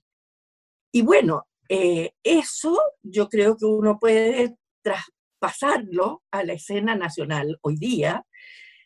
Y 0.93 1.03
bueno, 1.03 1.47
eh, 1.69 2.13
eso 2.23 2.81
yo 3.03 3.29
creo 3.29 3.57
que 3.57 3.65
uno 3.65 3.99
puede 3.99 4.57
traspasarlo 4.83 6.23
a 6.31 6.45
la 6.45 6.53
escena 6.53 6.95
nacional 6.95 7.59
hoy 7.63 7.77
día, 7.77 8.27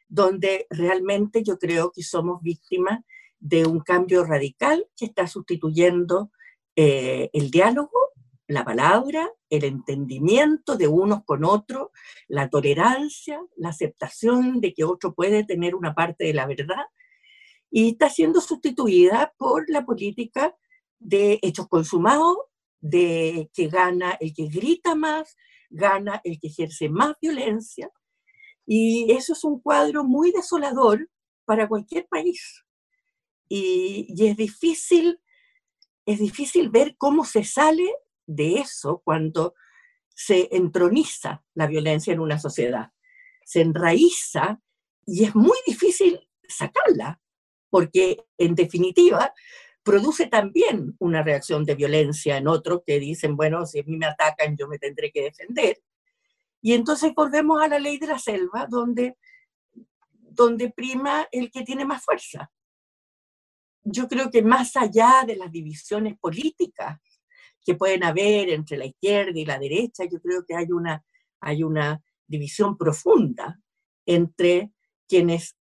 donde 0.08 0.66
realmente 0.70 1.42
yo 1.42 1.58
creo 1.58 1.92
que 1.92 2.02
somos 2.02 2.40
víctimas 2.42 3.00
de 3.38 3.66
un 3.66 3.80
cambio 3.80 4.24
radical 4.24 4.86
que 4.96 5.06
está 5.06 5.26
sustituyendo 5.26 6.30
eh, 6.76 7.30
el 7.32 7.50
diálogo 7.50 8.07
la 8.48 8.64
palabra, 8.64 9.30
el 9.50 9.64
entendimiento 9.64 10.76
de 10.76 10.88
unos 10.88 11.22
con 11.24 11.44
otros, 11.44 11.90
la 12.28 12.48
tolerancia, 12.48 13.40
la 13.56 13.68
aceptación 13.68 14.60
de 14.60 14.72
que 14.72 14.84
otro 14.84 15.14
puede 15.14 15.44
tener 15.44 15.74
una 15.74 15.94
parte 15.94 16.24
de 16.24 16.34
la 16.34 16.46
verdad, 16.46 16.86
y 17.70 17.90
está 17.90 18.08
siendo 18.08 18.40
sustituida 18.40 19.34
por 19.36 19.68
la 19.68 19.84
política 19.84 20.56
de 20.98 21.38
hechos 21.42 21.68
consumados, 21.68 22.38
de 22.80 23.50
que 23.52 23.68
gana 23.68 24.12
el 24.20 24.32
que 24.32 24.46
grita 24.46 24.94
más, 24.94 25.36
gana 25.68 26.20
el 26.24 26.40
que 26.40 26.46
ejerce 26.46 26.88
más 26.88 27.14
violencia, 27.20 27.90
y 28.64 29.12
eso 29.12 29.34
es 29.34 29.44
un 29.44 29.60
cuadro 29.60 30.04
muy 30.04 30.32
desolador 30.32 31.10
para 31.44 31.68
cualquier 31.68 32.06
país. 32.08 32.64
Y, 33.48 34.06
y 34.08 34.26
es 34.26 34.36
difícil 34.36 35.20
es 36.08 36.20
difícil 36.20 36.70
ver 36.70 36.96
cómo 36.96 37.26
se 37.26 37.44
sale 37.44 37.86
de 38.28 38.58
eso 38.58 39.00
cuando 39.04 39.54
se 40.14 40.48
entroniza 40.54 41.42
la 41.54 41.66
violencia 41.66 42.12
en 42.12 42.20
una 42.20 42.38
sociedad. 42.38 42.92
Se 43.44 43.62
enraiza 43.62 44.60
y 45.06 45.24
es 45.24 45.34
muy 45.34 45.56
difícil 45.66 46.28
sacarla, 46.46 47.20
porque 47.70 48.24
en 48.36 48.54
definitiva 48.54 49.32
produce 49.82 50.26
también 50.26 50.94
una 50.98 51.22
reacción 51.22 51.64
de 51.64 51.74
violencia 51.74 52.36
en 52.36 52.46
otros 52.46 52.82
que 52.86 53.00
dicen, 53.00 53.36
bueno, 53.36 53.64
si 53.64 53.80
a 53.80 53.84
mí 53.84 53.96
me 53.96 54.06
atacan 54.06 54.56
yo 54.56 54.68
me 54.68 54.78
tendré 54.78 55.10
que 55.10 55.22
defender. 55.22 55.80
Y 56.60 56.74
entonces 56.74 57.14
volvemos 57.14 57.62
a 57.62 57.68
la 57.68 57.78
ley 57.78 57.98
de 57.98 58.08
la 58.08 58.18
selva, 58.18 58.66
donde, 58.68 59.16
donde 60.12 60.70
prima 60.70 61.26
el 61.32 61.50
que 61.50 61.62
tiene 61.62 61.86
más 61.86 62.04
fuerza. 62.04 62.50
Yo 63.84 64.08
creo 64.08 64.30
que 64.30 64.42
más 64.42 64.76
allá 64.76 65.24
de 65.26 65.36
las 65.36 65.50
divisiones 65.50 66.18
políticas 66.18 67.00
que 67.64 67.74
pueden 67.74 68.04
haber 68.04 68.50
entre 68.50 68.76
la 68.76 68.86
izquierda 68.86 69.38
y 69.38 69.44
la 69.44 69.58
derecha, 69.58 70.04
yo 70.04 70.20
creo 70.20 70.44
que 70.46 70.54
hay 70.54 70.72
una, 70.72 71.04
hay 71.40 71.62
una 71.62 72.02
división 72.26 72.76
profunda 72.76 73.60
entre 74.06 74.72
quienes 75.06 75.56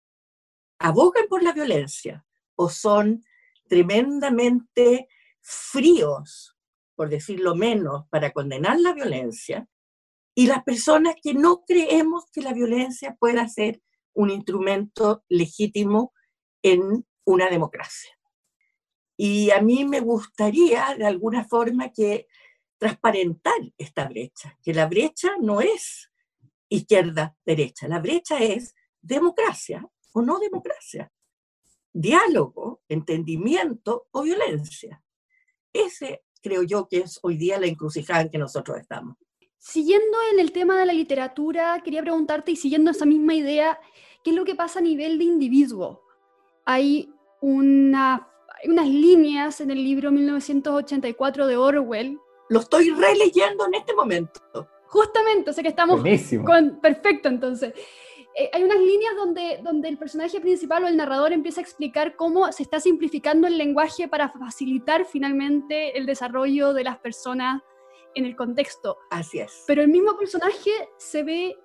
abogan 0.79 1.27
por 1.29 1.43
la 1.43 1.53
violencia 1.53 2.25
o 2.57 2.69
son 2.69 3.25
tremendamente 3.69 5.09
fríos, 5.41 6.57
por 6.95 7.09
decirlo 7.09 7.55
menos, 7.55 8.07
para 8.11 8.33
condenar 8.33 8.81
la 8.81 8.93
violencia, 8.93 9.69
y 10.35 10.47
las 10.47 10.65
personas 10.65 11.15
que 11.23 11.35
no 11.35 11.65
creemos 11.65 12.25
que 12.33 12.43
la 12.43 12.53
violencia 12.53 13.17
pueda 13.19 13.49
ser 13.49 13.81
un 14.15 14.31
instrumento 14.31 15.25
legítimo 15.29 16.13
en 16.63 17.07
una 17.25 17.49
democracia. 17.49 18.13
Y 19.17 19.51
a 19.51 19.61
mí 19.61 19.85
me 19.85 20.01
gustaría 20.01 20.95
de 20.97 21.07
alguna 21.07 21.45
forma 21.45 21.91
que 21.91 22.27
transparentar 22.79 23.55
esta 23.79 24.09
brecha, 24.09 24.59
que 24.63 24.75
la 24.75 24.87
brecha 24.87 25.31
no 25.41 25.61
es 25.61 26.11
izquierda-derecha, 26.69 27.89
la 27.89 28.01
brecha 28.01 28.39
es 28.39 28.75
democracia 29.01 29.87
o 30.13 30.23
no 30.23 30.39
democracia, 30.39 31.11
diálogo, 31.93 32.83
entendimiento 32.89 34.09
o 34.11 34.23
violencia. 34.23 35.03
Ese 35.73 36.25
creo 36.43 36.63
yo 36.63 36.89
que 36.89 36.99
es 36.99 37.19
hoy 37.23 37.37
día 37.37 37.59
la 37.59 37.67
encrucijada 37.67 38.23
en 38.23 38.31
que 38.31 38.39
nosotros 38.39 38.79
estamos. 38.79 39.17
Siguiendo 39.59 40.19
en 40.31 40.41
el 40.41 40.53
tema 40.53 40.79
de 40.79 40.85
la 40.85 40.93
literatura, 40.93 41.81
quería 41.83 42.03
preguntarte 42.03 42.53
y 42.53 42.57
siguiendo 42.57 42.91
esa 42.91 43.07
misma 43.07 43.35
idea, 43.35 43.81
¿qué 44.23 44.31
es 44.31 44.37
lo 44.37 44.45
que 44.45 44.55
pasa 44.55 44.81
a 44.81 44.83
nivel 44.83 45.19
de 45.19 45.25
individuo? 45.25 46.03
Hay 46.67 47.11
una 47.41 48.29
hay 48.65 48.71
unas 48.71 48.89
líneas 48.89 49.61
en 49.61 49.71
el 49.71 49.85
libro 49.85 50.11
1984 50.11 51.47
de 51.47 51.57
Orwell. 51.57 52.19
Lo 52.49 52.61
estoy 52.61 52.91
releyendo 52.91 53.67
en 53.67 53.75
este 53.75 53.95
momento. 53.95 54.41
Justamente, 54.87 55.51
o 55.51 55.53
sea 55.53 55.63
que 55.63 55.69
estamos 55.69 56.01
con... 56.47 56.81
Perfecto, 56.81 57.29
entonces. 57.29 57.75
Eh, 58.37 58.51
hay 58.53 58.65
unas 58.65 58.79
líneas 58.79 59.15
donde, 59.17 59.61
donde 59.63 59.89
el 59.89 59.99
personaje 59.99 60.41
principal 60.41 60.85
o 60.85 60.89
el 60.89 60.97
narrador 60.97 61.33
empieza 61.33 61.61
a 61.61 61.63
explicar 61.63 62.17
cómo 62.17 62.51
se 62.53 62.63
está 62.63 62.81
simplificando 62.81 63.47
el 63.47 63.59
lenguaje 63.59 64.09
para 64.09 64.31
facilitar 64.31 65.05
finalmente 65.05 65.97
el 65.99 66.07
desarrollo 66.07 66.73
de 66.73 66.85
las 66.85 66.99
personas 66.99 67.63
en 68.15 68.25
el 68.25 68.35
contexto. 68.35 68.97
Así 69.11 69.41
es. 69.41 69.65
Pero 69.67 69.83
el 69.83 69.89
mismo 69.89 70.17
personaje 70.17 70.71
se 70.97 71.23
ve, 71.23 71.57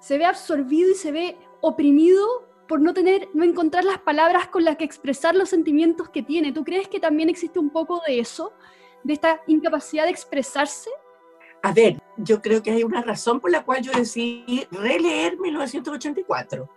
se 0.00 0.18
ve 0.18 0.24
absorbido 0.24 0.90
y 0.90 0.94
se 0.94 1.12
ve 1.12 1.36
oprimido 1.60 2.47
por 2.68 2.80
no 2.80 2.92
tener, 2.92 3.28
no 3.32 3.44
encontrar 3.44 3.84
las 3.84 3.98
palabras 3.98 4.48
con 4.48 4.62
las 4.62 4.76
que 4.76 4.84
expresar 4.84 5.34
los 5.34 5.48
sentimientos 5.48 6.10
que 6.10 6.22
tiene. 6.22 6.52
¿Tú 6.52 6.64
crees 6.64 6.86
que 6.86 7.00
también 7.00 7.30
existe 7.30 7.58
un 7.58 7.70
poco 7.70 8.02
de 8.06 8.20
eso, 8.20 8.52
de 9.02 9.14
esta 9.14 9.40
incapacidad 9.46 10.04
de 10.04 10.10
expresarse? 10.10 10.90
A 11.62 11.72
ver, 11.72 12.00
yo 12.18 12.40
creo 12.40 12.62
que 12.62 12.70
hay 12.70 12.84
una 12.84 13.02
razón 13.02 13.40
por 13.40 13.50
la 13.50 13.64
cual 13.64 13.82
yo 13.82 13.90
decidí 13.92 14.66
releer 14.70 15.38
1984, 15.38 16.68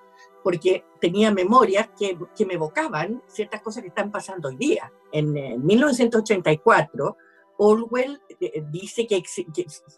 porque 0.44 0.86
tenía 1.00 1.30
memorias 1.30 1.90
que, 2.00 2.18
que 2.36 2.46
me 2.46 2.56
evocaban 2.56 3.22
ciertas 3.28 3.62
cosas 3.62 3.84
que 3.84 3.90
están 3.90 4.12
pasando 4.12 4.48
hoy 4.48 4.56
día. 4.56 4.92
En, 5.12 5.34
1984, 5.64 7.18
Orwell 7.58 8.20
eh, 8.30 8.36
eh, 8.40 8.64
dice 8.72 9.06
que, 9.06 9.22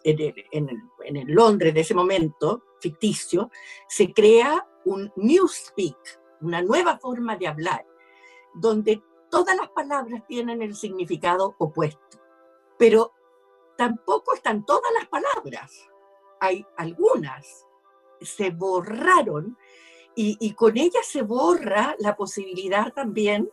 en, 0.03 0.69
en 1.05 1.15
el 1.15 1.27
Londres 1.27 1.73
de 1.73 1.81
ese 1.81 1.93
momento, 1.93 2.63
ficticio, 2.81 3.51
se 3.87 4.11
crea 4.11 4.67
un 4.85 5.11
newspeak, 5.15 6.21
una 6.41 6.61
nueva 6.61 6.97
forma 6.97 7.37
de 7.37 7.47
hablar, 7.47 7.85
donde 8.53 9.01
todas 9.29 9.55
las 9.55 9.69
palabras 9.69 10.23
tienen 10.27 10.61
el 10.61 10.75
significado 10.75 11.55
opuesto. 11.57 12.19
Pero 12.77 13.13
tampoco 13.77 14.33
están 14.33 14.65
todas 14.65 14.91
las 14.93 15.07
palabras. 15.07 15.89
Hay 16.39 16.65
algunas. 16.77 17.65
Se 18.21 18.51
borraron 18.51 19.57
y, 20.15 20.37
y, 20.39 20.53
con 20.53 20.77
ellas 20.77 21.05
se 21.07 21.23
borra 21.23 21.95
la 21.99 22.15
posibilidad 22.15 22.93
también 22.93 23.49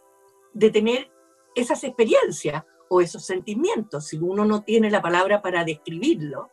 de 0.52 0.70
tener 0.70 1.10
esas 1.54 1.82
experiencias 1.84 2.64
o 2.88 3.00
esos 3.00 3.24
sentimientos. 3.24 4.08
Si 4.08 4.18
uno 4.18 4.44
no 4.44 4.62
tiene 4.62 4.90
la 4.90 5.00
palabra 5.00 5.40
para 5.40 5.64
describirlo, 5.64 6.50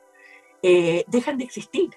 eh, 0.61 1.03
dejan 1.07 1.37
de 1.37 1.43
existir. 1.43 1.89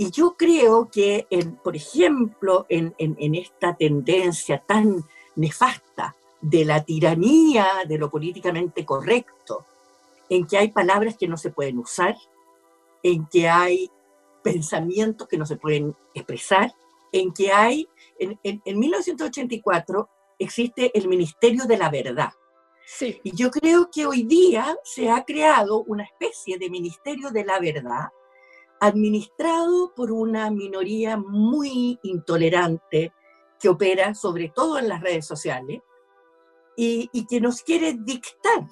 Y 0.00 0.10
yo 0.12 0.34
creo 0.34 0.88
que, 0.90 1.26
por 1.62 1.76
ejemplo, 1.76 2.64
en, 2.70 2.94
esta 3.34 3.76
tendencia 3.76 4.64
tan 4.66 5.04
nefasta 5.36 6.16
de 6.40 6.64
la 6.64 6.82
tiranía 6.82 7.66
de 7.86 7.98
lo 7.98 8.08
políticamente 8.10 8.86
correcto, 8.86 9.66
en 10.30 10.46
que 10.46 10.56
hay 10.56 10.68
palabras 10.68 11.18
que 11.18 11.28
no 11.28 11.36
se 11.36 11.50
pueden 11.50 11.76
usar, 11.76 12.16
en 13.02 13.26
que 13.26 13.46
hay 13.46 13.90
pensamientos 14.42 15.28
que 15.28 15.36
no 15.36 15.44
se 15.44 15.56
pueden 15.56 15.94
expresar, 16.14 16.74
en 17.12 17.34
que 17.34 17.52
hay, 17.52 17.86
en, 18.18 18.40
en, 18.42 18.78
1984 18.78 20.08
existe 20.38 20.96
el 20.98 21.08
Ministerio 21.08 21.66
de 21.66 21.76
la 21.76 21.90
Verdad. 21.90 22.30
Sí. 22.86 23.20
Y 23.22 23.36
yo 23.36 23.50
creo 23.50 23.90
que 23.92 24.06
hoy 24.06 24.22
día 24.22 24.78
se 24.82 25.10
ha 25.10 25.26
creado 25.26 25.82
una 25.82 26.04
especie 26.04 26.56
de 26.56 26.70
Ministerio 26.70 27.30
de 27.30 27.44
la 27.44 27.60
Verdad 27.60 28.08
administrado 28.80 29.94
por 29.94 30.10
una 30.10 30.50
minoría 30.50 31.16
muy 31.16 31.98
intolerante 32.02 33.12
que 33.58 33.68
opera 33.68 34.14
sobre 34.14 34.48
todo 34.48 34.78
en 34.78 34.88
las 34.88 35.00
redes 35.00 35.26
sociales 35.26 35.82
y, 36.76 37.10
y 37.12 37.26
que 37.26 37.40
nos 37.40 37.62
quiere 37.62 37.92
dictar 37.92 38.66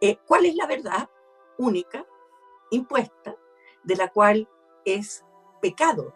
eh, 0.00 0.18
cuál 0.26 0.46
es 0.46 0.54
la 0.54 0.66
verdad 0.66 1.10
única, 1.58 2.06
impuesta, 2.70 3.36
de 3.84 3.96
la 3.96 4.08
cual 4.08 4.48
es 4.84 5.24
pecado, 5.60 6.14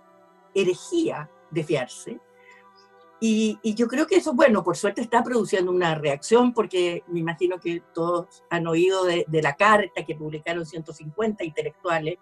herejía 0.54 1.30
de 1.50 1.64
fiarse. 1.64 2.20
Y, 3.20 3.58
yo 3.74 3.88
creo 3.88 4.06
que 4.06 4.16
eso, 4.16 4.34
bueno, 4.34 4.62
por 4.62 4.76
suerte 4.76 5.00
está 5.00 5.22
produciendo 5.22 5.70
una 5.70 5.94
reacción, 5.94 6.52
porque 6.52 7.04
me 7.06 7.20
imagino 7.20 7.58
que 7.58 7.82
todos 7.94 8.42
han 8.50 8.66
oído 8.66 9.04
de, 9.04 9.24
la 9.30 9.54
carta 9.54 10.04
que 10.04 10.14
publicaron 10.14 10.66
150 10.66 11.44
intelectuales 11.44 12.18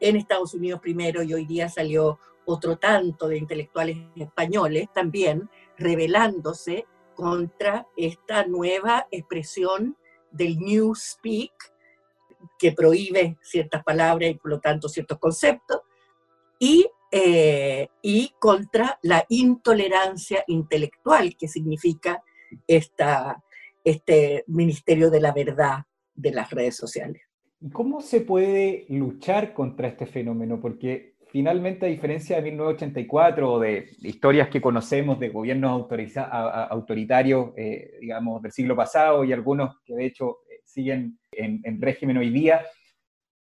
en 0.00 0.16
Estados 0.16 0.54
Unidos 0.54 0.80
primero 0.80 1.22
y 1.22 1.34
hoy 1.34 1.46
día 1.46 1.68
salió 1.68 2.18
otro 2.46 2.78
tanto 2.78 3.28
de 3.28 3.38
intelectuales 3.38 3.98
españoles 4.16 4.88
también 4.92 5.48
rebelándose 5.78 6.86
contra 7.14 7.86
esta 7.96 8.46
nueva 8.46 9.06
expresión 9.10 9.96
del 10.30 10.58
New 10.58 10.94
Speak, 10.94 11.52
que 12.58 12.72
prohíbe 12.72 13.36
ciertas 13.42 13.84
palabras 13.84 14.30
y 14.30 14.34
por 14.34 14.50
lo 14.50 14.60
tanto 14.60 14.88
ciertos 14.88 15.18
conceptos, 15.18 15.82
y, 16.58 16.88
eh, 17.10 17.88
y 18.02 18.34
contra 18.38 18.98
la 19.02 19.24
intolerancia 19.28 20.44
intelectual 20.46 21.36
que 21.36 21.48
significa 21.48 22.22
esta, 22.66 23.42
este 23.84 24.44
Ministerio 24.46 25.10
de 25.10 25.20
la 25.20 25.32
Verdad 25.32 25.84
de 26.14 26.32
las 26.32 26.50
redes 26.50 26.76
sociales. 26.76 27.29
¿Cómo 27.72 28.00
se 28.00 28.22
puede 28.22 28.86
luchar 28.88 29.52
contra 29.52 29.88
este 29.88 30.06
fenómeno? 30.06 30.58
Porque 30.58 31.16
finalmente, 31.28 31.84
a 31.84 31.90
diferencia 31.90 32.36
de 32.36 32.42
1984 32.42 33.52
o 33.52 33.60
de 33.60 33.90
historias 33.98 34.48
que 34.48 34.62
conocemos 34.62 35.20
de 35.20 35.28
gobiernos 35.28 35.86
autoritarios, 36.70 37.50
eh, 37.58 37.98
digamos, 38.00 38.40
del 38.40 38.52
siglo 38.52 38.74
pasado 38.74 39.24
y 39.24 39.34
algunos 39.34 39.76
que 39.84 39.94
de 39.94 40.06
hecho 40.06 40.38
eh, 40.50 40.62
siguen 40.64 41.18
en, 41.32 41.60
en, 41.64 41.82
régimen 41.82 42.16
hoy 42.16 42.30
día, 42.30 42.64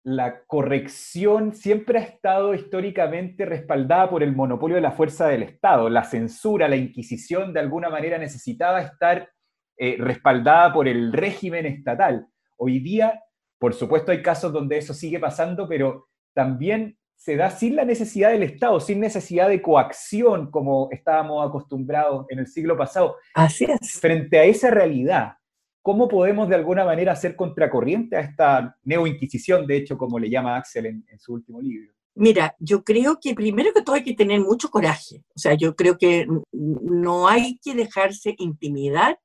la 0.03 0.45
corrección 0.47 1.53
siempre 1.55 1.99
ha 1.99 2.03
estado 2.03 2.55
históricamente 2.55 3.45
respaldada 3.45 4.09
por 4.09 4.23
el 4.23 4.35
monopolio 4.35 4.77
de 4.77 4.81
la 4.81 4.93
fuerza 4.93 5.29
del 5.29 5.43
Estado. 5.43 5.91
La 5.91 6.05
censura, 6.05 6.69
la 6.69 6.77
inquisición, 6.77 7.53
de 7.53 7.61
alguna 7.61 7.91
manera 7.91 8.17
necesitaba 8.17 8.81
estar 8.81 9.29
eh, 9.77 9.97
respaldada 9.99 10.73
por 10.73 10.89
el 10.89 11.13
régimen 11.13 11.67
estatal. 11.67 12.27
Hoy 12.57 12.79
día, 12.79 13.21
por 13.61 13.75
supuesto, 13.75 14.11
hay 14.11 14.23
casos 14.23 14.55
donde 14.55 14.79
eso 14.79 14.95
sigue 14.95 15.21
pasando, 15.21 15.69
pero 15.69 16.09
también 16.33 16.97
se 17.15 17.37
da 17.37 17.51
sin 17.51 17.77
la 17.77 17.85
necesidad 17.85 18.31
del 18.31 18.43
Estado, 18.43 18.81
sin 18.81 18.99
necesidad 19.01 19.51
de 19.51 19.61
coacción 19.61 20.51
como 20.51 20.89
estábamos 20.91 21.47
acostumbrados 21.47 22.25
en 22.31 22.39
el 22.39 22.47
siglo 22.47 22.75
pasado. 22.79 23.17
Así 23.35 23.65
es. 23.65 24.01
Frente 24.01 24.39
a 24.39 24.45
esa 24.45 24.71
realidad, 24.71 25.35
¿cómo 25.83 26.09
podemos 26.09 26.49
de 26.49 26.55
alguna 26.55 26.87
manera 26.87 27.13
hacer 27.13 27.37
contracorriente 27.37 28.17
a 28.17 28.21
esta 28.21 28.79
neoinquisición, 28.83 29.67
de 29.67 29.77
hecho, 29.77 29.99
como 29.99 30.19
le 30.19 30.31
llama 30.31 30.57
Axel 30.57 30.87
en, 30.87 31.05
en 31.11 31.21
su 31.21 31.35
último 31.35 31.61
libro? 31.61 31.93
Mira, 32.15 32.57
yo 32.59 32.83
creo 32.83 33.19
que 33.21 33.35
primero 33.35 33.75
que 33.75 33.83
todo 33.83 33.97
hay 33.97 34.05
que 34.05 34.15
tener 34.15 34.41
mucho 34.41 34.71
coraje. 34.71 35.23
O 35.37 35.39
sea, 35.39 35.53
yo 35.53 35.77
creo 35.77 35.99
que 35.99 36.27
no 36.51 37.29
hay 37.29 37.59
que 37.63 37.75
dejarse 37.75 38.35
intimidar 38.39 39.21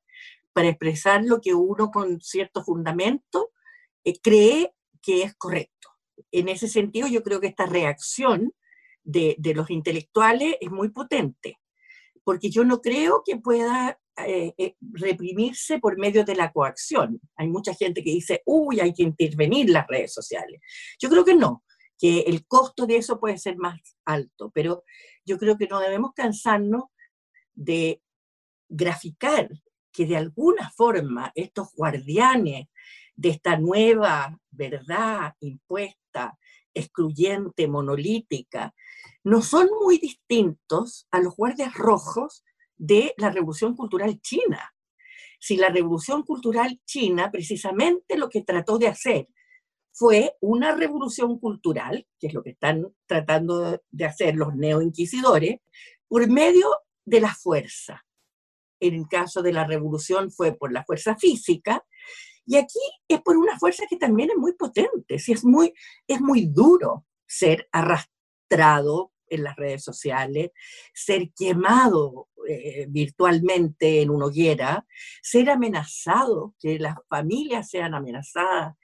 para 0.52 0.68
expresar 0.68 1.24
lo 1.24 1.40
que 1.40 1.54
uno 1.54 1.90
con 1.90 2.20
cierto 2.20 2.62
fundamento 2.62 3.52
eh, 4.06 4.18
cree 4.22 4.72
que 5.02 5.22
es 5.22 5.34
correcto 5.34 5.76
en 6.32 6.48
ese 6.48 6.68
sentido, 6.68 7.08
yo 7.08 7.22
creo 7.22 7.40
que 7.40 7.48
esta 7.48 7.66
reacción 7.66 8.52
de, 9.04 9.36
los 9.54 9.70
intelectuales 9.70 10.56
es 10.60 10.70
muy 10.70 10.90
potente, 10.90 11.58
porque 12.24 12.50
yo 12.50 12.64
no 12.64 12.80
creo 12.80 13.22
que 13.24 13.36
pueda 13.36 14.00
eh, 14.26 14.52
eh, 14.58 14.74
reprimirse 14.80 15.78
por 15.78 15.98
medio 15.98 16.24
de 16.24 16.34
la 16.34 16.52
coacción. 16.52 17.20
Hay 17.36 17.48
mucha 17.48 17.74
gente 17.74 18.02
que 18.02 18.10
dice, 18.10 18.42
uy, 18.46 18.80
hay 18.80 18.92
que 18.92 19.04
intervenir 19.04 19.70
las 19.70 19.86
redes 19.86 20.12
sociales. 20.12 20.60
Yo 20.98 21.08
creo 21.08 21.24
que 21.24 21.34
no, 21.34 21.62
que 21.98 22.20
el 22.20 22.46
costo 22.46 22.86
de 22.86 22.96
eso 22.96 23.20
puede 23.20 23.38
ser 23.38 23.56
más 23.56 23.80
alto, 24.04 24.50
pero 24.52 24.82
yo 25.24 25.38
creo 25.38 25.56
que 25.56 25.68
no 25.68 25.80
debemos 25.80 26.12
cansarnos 26.14 26.84
de 27.54 28.02
graficar 28.68 29.48
que 29.92 30.04
de 30.04 30.16
alguna 30.16 30.70
forma 30.76 31.32
estos 31.34 31.72
guardianes 31.74 32.66
de 33.16 33.30
esta 33.30 33.56
nueva 33.56 34.38
verdad 34.50 35.34
impuesta, 35.40 36.38
excluyente, 36.74 37.66
monolítica, 37.66 38.74
no 39.24 39.42
son 39.42 39.68
muy 39.82 39.98
distintos 39.98 41.08
a 41.10 41.20
los 41.20 41.34
guardias 41.34 41.74
rojos 41.74 42.44
de 42.76 43.14
la 43.16 43.30
Revolución 43.30 43.74
Cultural 43.74 44.20
China. 44.20 44.72
Si 45.40 45.56
la 45.56 45.70
Revolución 45.70 46.22
Cultural 46.22 46.80
China 46.84 47.30
precisamente 47.30 48.16
lo 48.16 48.28
que 48.28 48.42
trató 48.42 48.78
de 48.78 48.88
hacer 48.88 49.28
fue 49.92 50.36
una 50.40 50.74
revolución 50.74 51.38
cultural, 51.38 52.06
que 52.20 52.26
es 52.26 52.34
lo 52.34 52.42
que 52.42 52.50
están 52.50 52.86
tratando 53.06 53.80
de 53.90 54.04
hacer 54.04 54.36
los 54.36 54.54
neoinquisidores, 54.54 55.60
por 56.06 56.28
medio 56.28 56.68
de 57.06 57.20
la 57.20 57.34
fuerza. 57.34 58.04
En 58.78 58.94
el 58.94 59.08
caso 59.08 59.40
de 59.40 59.54
la 59.54 59.64
revolución 59.64 60.30
fue 60.30 60.52
por 60.52 60.70
la 60.70 60.84
fuerza 60.84 61.16
física 61.16 61.82
y 62.46 62.56
aquí 62.56 62.80
es 63.08 63.20
por 63.22 63.36
una 63.36 63.58
fuerza 63.58 63.84
que 63.88 63.96
también 63.96 64.30
es 64.30 64.36
muy 64.36 64.52
potente, 64.52 65.18
si 65.18 65.32
es, 65.32 65.44
muy, 65.44 65.74
es 66.06 66.20
muy 66.20 66.46
duro 66.46 67.04
ser 67.26 67.68
arrastrado 67.72 69.12
en 69.28 69.42
las 69.42 69.56
redes 69.56 69.82
sociales, 69.82 70.50
ser 70.94 71.30
quemado 71.36 72.28
eh, 72.48 72.86
virtualmente 72.88 74.00
en 74.00 74.10
una 74.10 74.26
hoguera, 74.26 74.86
ser 75.20 75.50
amenazado, 75.50 76.54
que 76.60 76.78
las 76.78 76.94
familias 77.08 77.68
sean 77.68 77.94
amenazadas, 77.94 78.76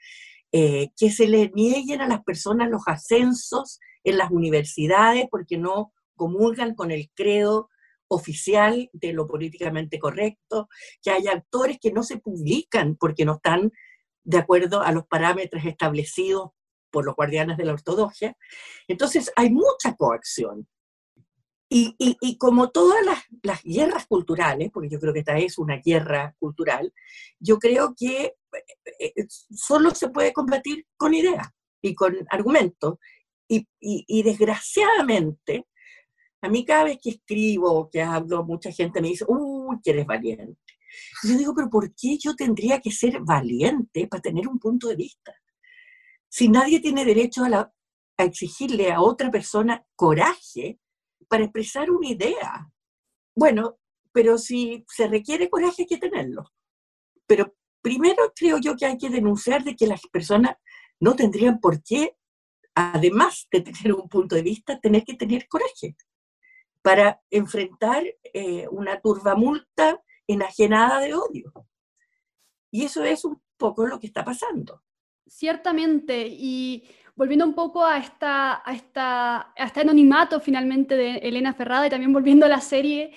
eh, 0.51 0.91
que 0.97 1.11
se 1.11 1.29
le 1.29 1.51
nieguen 1.55 2.01
a 2.01 2.09
las 2.09 2.25
personas 2.25 2.69
los 2.69 2.83
ascensos 2.87 3.79
en 4.05 4.19
las 4.19 4.31
universidades 4.31 5.27
porque 5.31 5.57
no 5.57 5.93
comulgan 6.17 6.75
con 6.75 6.91
el 6.91 7.11
credo 7.15 7.71
oficial 8.15 8.91
de 8.93 9.13
lo 9.13 9.27
políticamente 9.27 9.99
correcto, 9.99 10.69
que 11.03 11.11
hay 11.11 11.27
actores 11.27 11.79
que 11.81 11.93
no 11.93 12.03
se 12.03 12.19
publican 12.19 12.97
porque 12.97 13.25
no 13.25 13.35
están 13.35 13.73
de 14.25 14.39
acuerdo 14.39 14.83
a 14.83 14.93
los 14.93 15.07
parámetros 15.07 15.65
establecidos 15.65 16.51
por 16.91 17.05
los 17.05 17.17
guardianes 17.17 17.57
de 17.57 17.65
la 17.65 17.73
ortodoxia. 17.73 18.37
Entonces 18.87 19.33
hay 19.35 19.51
mucha 19.51 19.97
coacción. 19.97 20.69
Y, 21.75 22.37
como 22.37 22.71
todas 22.71 22.99
las, 23.43 23.63
guerras 23.63 24.07
culturales, 24.07 24.71
porque 24.71 24.91
yo 24.91 25.01
creo 25.01 25.15
que 25.15 25.21
esta 25.21 25.39
es 25.39 25.57
una 25.57 25.79
guerra 25.79 26.37
cultural, 26.39 26.93
yo 27.41 27.59
creo 27.59 27.95
que 27.99 28.35
eh, 28.99 29.13
eh, 29.17 29.27
solo 29.29 29.95
se 29.95 30.11
puede 30.11 30.35
combatir 30.35 30.85
con 30.99 31.15
ideas 31.15 31.49
y 31.81 31.95
con 31.95 32.15
argumentos. 32.29 32.99
Y 33.49 34.23
desgraciadamente 34.23 35.67
a 36.43 36.49
mí 36.49 36.65
cada 36.65 36.85
vez 36.85 36.99
que 37.01 37.11
escribo, 37.11 37.89
que 37.89 38.03
hablo, 38.03 38.45
mucha 38.45 38.73
gente 38.73 39.01
me 39.01 39.09
dice, 39.09 39.25
uy, 39.29 39.79
que 39.83 39.93
eres 39.93 40.07
valiente. 40.07 40.61
yo 41.23 41.39
digo, 41.39 41.55
pero 41.55 41.71
¿por 41.71 41.95
qué 41.95 42.19
yo 42.19 42.35
tendría 42.35 42.81
que 42.81 42.91
ser 42.91 43.21
valiente 43.21 44.09
para 44.09 44.21
tener 44.21 44.49
un 44.49 44.59
punto 44.59 44.89
de 44.89 44.97
vista? 44.97 45.33
Si 46.29 46.49
nadie 46.49 46.81
tiene 46.81 47.05
derecho 47.05 47.45
a, 47.45 47.73
a 48.19 48.25
exigirle 48.25 48.91
a 48.91 49.01
otra 49.01 49.31
persona 49.31 49.85
coraje 49.95 50.81
para 51.29 51.45
expresar 51.45 51.91
una 51.91 52.09
idea. 52.09 52.69
Bueno, 53.37 53.79
pero 54.11 54.37
si 54.37 54.85
se 54.89 55.07
requiere 55.07 55.49
coraje 55.49 55.83
hay 55.83 55.87
que 55.87 55.99
tenerlo. 55.99 56.53
Pero 57.27 57.55
primero 57.81 58.33
creo 58.35 58.59
yo 58.59 58.77
que 58.77 58.87
hay 58.87 58.99
que 58.99 59.11
denunciar 59.11 59.63
de 59.63 59.77
que 59.77 59.87
las 59.87 60.01
personas 60.09 60.57
no 60.99 61.15
tendrían 61.15 61.61
por 61.61 61.83
qué, 61.85 62.17
además 62.75 63.47
de 63.53 63.61
tener 63.61 63.95
un 63.95 64.09
punto 64.09 64.35
de 64.35 64.43
vista, 64.43 64.81
tener 64.81 65.05
que 65.05 65.15
tener 65.15 65.47
coraje 65.47 65.95
para 66.83 67.21
enfrentar 67.31 68.05
eh, 68.35 68.67
una 68.71 69.01
turbamulta 69.01 70.03
enajenada 70.27 71.01
de 71.01 71.15
odio. 71.15 71.53
Y 72.71 72.85
eso 72.85 73.05
es 73.05 73.25
un 73.25 73.41
poco 73.57 73.87
lo 73.87 73.99
que 73.99 74.09
está 74.09 74.25
pasando. 74.25 74.83
Ciertamente, 75.27 76.27
y 76.29 76.85
volviendo 77.15 77.45
un 77.45 77.55
poco 77.55 77.85
a, 77.85 77.99
esta, 77.99 78.63
a, 78.69 78.75
esta, 78.75 79.53
a 79.57 79.65
este 79.65 79.81
anonimato 79.81 80.41
finalmente 80.41 80.97
de 80.97 81.17
Elena 81.19 81.55
Ferrada 81.55 81.87
y 81.87 81.91
también 81.91 82.13
volviendo 82.13 82.47
a 82.47 82.49
la 82.49 82.61
serie 82.61 83.13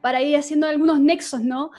para 0.00 0.22
ir 0.22 0.36
haciendo 0.36 0.66
algunos 0.66 1.00
nexos, 1.00 1.40
¿no? 1.42 1.70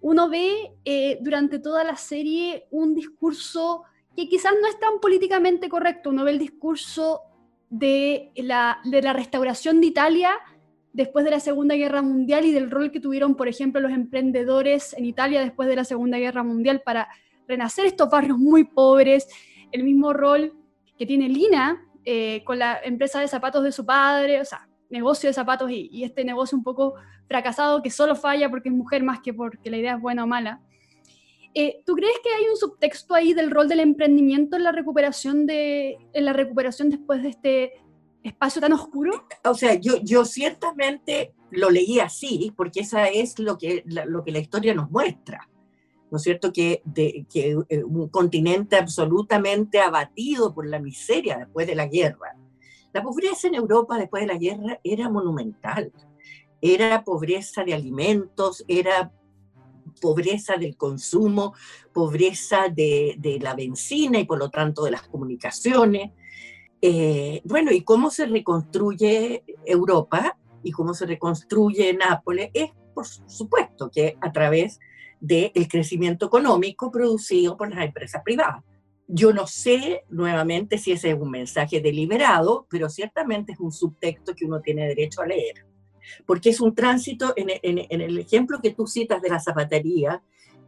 Uno 0.00 0.28
ve 0.28 0.72
eh, 0.84 1.18
durante 1.20 1.58
toda 1.58 1.84
la 1.84 1.96
serie 1.96 2.66
un 2.70 2.94
discurso 2.94 3.84
que 4.16 4.28
quizás 4.28 4.54
no 4.60 4.66
es 4.66 4.78
tan 4.80 4.98
políticamente 5.00 5.68
correcto. 5.68 6.10
Uno 6.10 6.24
ve 6.24 6.32
el 6.32 6.38
discurso 6.38 7.22
de 7.68 8.32
la, 8.36 8.80
de 8.84 9.02
la 9.02 9.12
restauración 9.12 9.80
de 9.80 9.86
Italia 9.88 10.32
después 10.92 11.24
de 11.24 11.30
la 11.30 11.40
Segunda 11.40 11.74
Guerra 11.74 12.02
Mundial 12.02 12.44
y 12.44 12.52
del 12.52 12.70
rol 12.70 12.90
que 12.90 13.00
tuvieron, 13.00 13.34
por 13.34 13.48
ejemplo, 13.48 13.80
los 13.80 13.92
emprendedores 13.92 14.94
en 14.94 15.04
Italia 15.04 15.40
después 15.40 15.68
de 15.68 15.76
la 15.76 15.84
Segunda 15.84 16.18
Guerra 16.18 16.42
Mundial 16.42 16.82
para 16.84 17.08
renacer 17.46 17.86
estos 17.86 18.08
barrios 18.08 18.38
muy 18.38 18.64
pobres, 18.64 19.28
el 19.72 19.84
mismo 19.84 20.12
rol 20.12 20.54
que 20.98 21.06
tiene 21.06 21.28
Lina 21.28 21.86
eh, 22.04 22.42
con 22.44 22.58
la 22.58 22.80
empresa 22.82 23.20
de 23.20 23.28
zapatos 23.28 23.62
de 23.62 23.72
su 23.72 23.84
padre, 23.84 24.40
o 24.40 24.44
sea, 24.44 24.68
negocio 24.88 25.28
de 25.28 25.34
zapatos 25.34 25.70
y, 25.70 26.02
este 26.02 26.24
negocio 26.24 26.58
un 26.58 26.64
poco 26.64 26.94
fracasado 27.28 27.82
que 27.82 27.90
solo 27.90 28.16
falla 28.16 28.50
porque 28.50 28.68
es 28.68 28.74
mujer 28.74 29.02
más 29.02 29.20
que 29.20 29.32
porque 29.32 29.70
la 29.70 29.76
idea 29.76 29.94
es 29.94 30.00
buena 30.00 30.24
o 30.24 30.26
mala. 30.26 30.60
Eh, 31.54 31.82
¿Tú 31.84 31.94
crees 31.94 32.16
que 32.22 32.30
hay 32.30 32.44
un 32.48 32.56
subtexto 32.56 33.14
ahí 33.14 33.32
del 33.32 33.50
rol 33.50 33.68
del 33.68 33.80
emprendimiento 33.80 34.56
en 34.56 34.64
la 34.64 34.72
recuperación, 34.72 35.46
de, 35.46 35.98
en 36.12 36.24
la 36.24 36.32
recuperación 36.32 36.90
después 36.90 37.22
de 37.22 37.28
este 37.28 37.72
espacio 38.22 38.60
tan 38.60 38.72
oscuro? 38.72 39.26
O 39.44 39.54
sea, 39.54 39.74
yo, 39.74 39.96
yo 40.02 40.24
ciertamente 40.24 41.34
lo 41.50 41.70
leí 41.70 42.00
así, 42.00 42.52
porque 42.56 42.80
esa 42.80 43.08
es 43.08 43.38
lo 43.38 43.58
que 43.58 43.82
la, 43.86 44.04
lo 44.04 44.24
que 44.24 44.32
la 44.32 44.38
historia 44.38 44.74
nos 44.74 44.90
muestra. 44.90 45.48
¿No 46.10 46.16
es 46.16 46.22
cierto? 46.22 46.52
Que, 46.52 46.82
de, 46.84 47.24
que 47.32 47.56
eh, 47.68 47.84
un 47.84 48.08
continente 48.08 48.76
absolutamente 48.76 49.80
abatido 49.80 50.52
por 50.52 50.66
la 50.66 50.80
miseria 50.80 51.38
después 51.38 51.66
de 51.66 51.76
la 51.76 51.86
guerra. 51.86 52.36
La 52.92 53.02
pobreza 53.02 53.46
en 53.46 53.54
Europa 53.54 53.96
después 53.96 54.22
de 54.22 54.32
la 54.32 54.38
guerra 54.38 54.80
era 54.82 55.08
monumental. 55.08 55.92
Era 56.60 57.04
pobreza 57.04 57.62
de 57.62 57.74
alimentos, 57.74 58.64
era 58.66 59.12
pobreza 60.00 60.56
del 60.56 60.76
consumo, 60.76 61.54
pobreza 61.92 62.68
de, 62.68 63.14
de 63.18 63.38
la 63.38 63.54
benzina 63.54 64.18
y 64.18 64.24
por 64.24 64.38
lo 64.38 64.50
tanto 64.50 64.84
de 64.84 64.90
las 64.90 65.02
comunicaciones. 65.02 66.10
Eh, 66.82 67.42
bueno, 67.44 67.72
y 67.72 67.82
cómo 67.82 68.10
se 68.10 68.26
reconstruye 68.26 69.44
Europa 69.66 70.38
y 70.62 70.72
cómo 70.72 70.94
se 70.94 71.06
reconstruye 71.06 71.92
Nápoles 71.92 72.50
es, 72.54 72.70
por 72.94 73.06
supuesto, 73.06 73.90
que 73.90 74.16
a 74.20 74.32
través 74.32 74.80
del 75.20 75.68
crecimiento 75.68 76.26
económico 76.26 76.90
producido 76.90 77.56
por 77.56 77.74
las 77.74 77.84
empresas 77.84 78.22
privadas. 78.24 78.64
Yo 79.06 79.32
no 79.32 79.46
sé 79.46 80.04
nuevamente 80.08 80.78
si 80.78 80.92
ese 80.92 81.10
es 81.10 81.20
un 81.20 81.30
mensaje 81.30 81.80
deliberado, 81.80 82.66
pero 82.70 82.88
ciertamente 82.88 83.52
es 83.52 83.60
un 83.60 83.72
subtexto 83.72 84.34
que 84.34 84.46
uno 84.46 84.60
tiene 84.60 84.86
derecho 84.86 85.20
a 85.20 85.26
leer, 85.26 85.66
porque 86.26 86.50
es 86.50 86.60
un 86.60 86.74
tránsito, 86.74 87.34
en, 87.36 87.48
en 87.62 88.00
el 88.00 88.18
ejemplo 88.18 88.60
que 88.62 88.70
tú 88.70 88.86
citas 88.86 89.20
de 89.20 89.28
la 89.28 89.40
zapatería, 89.40 90.22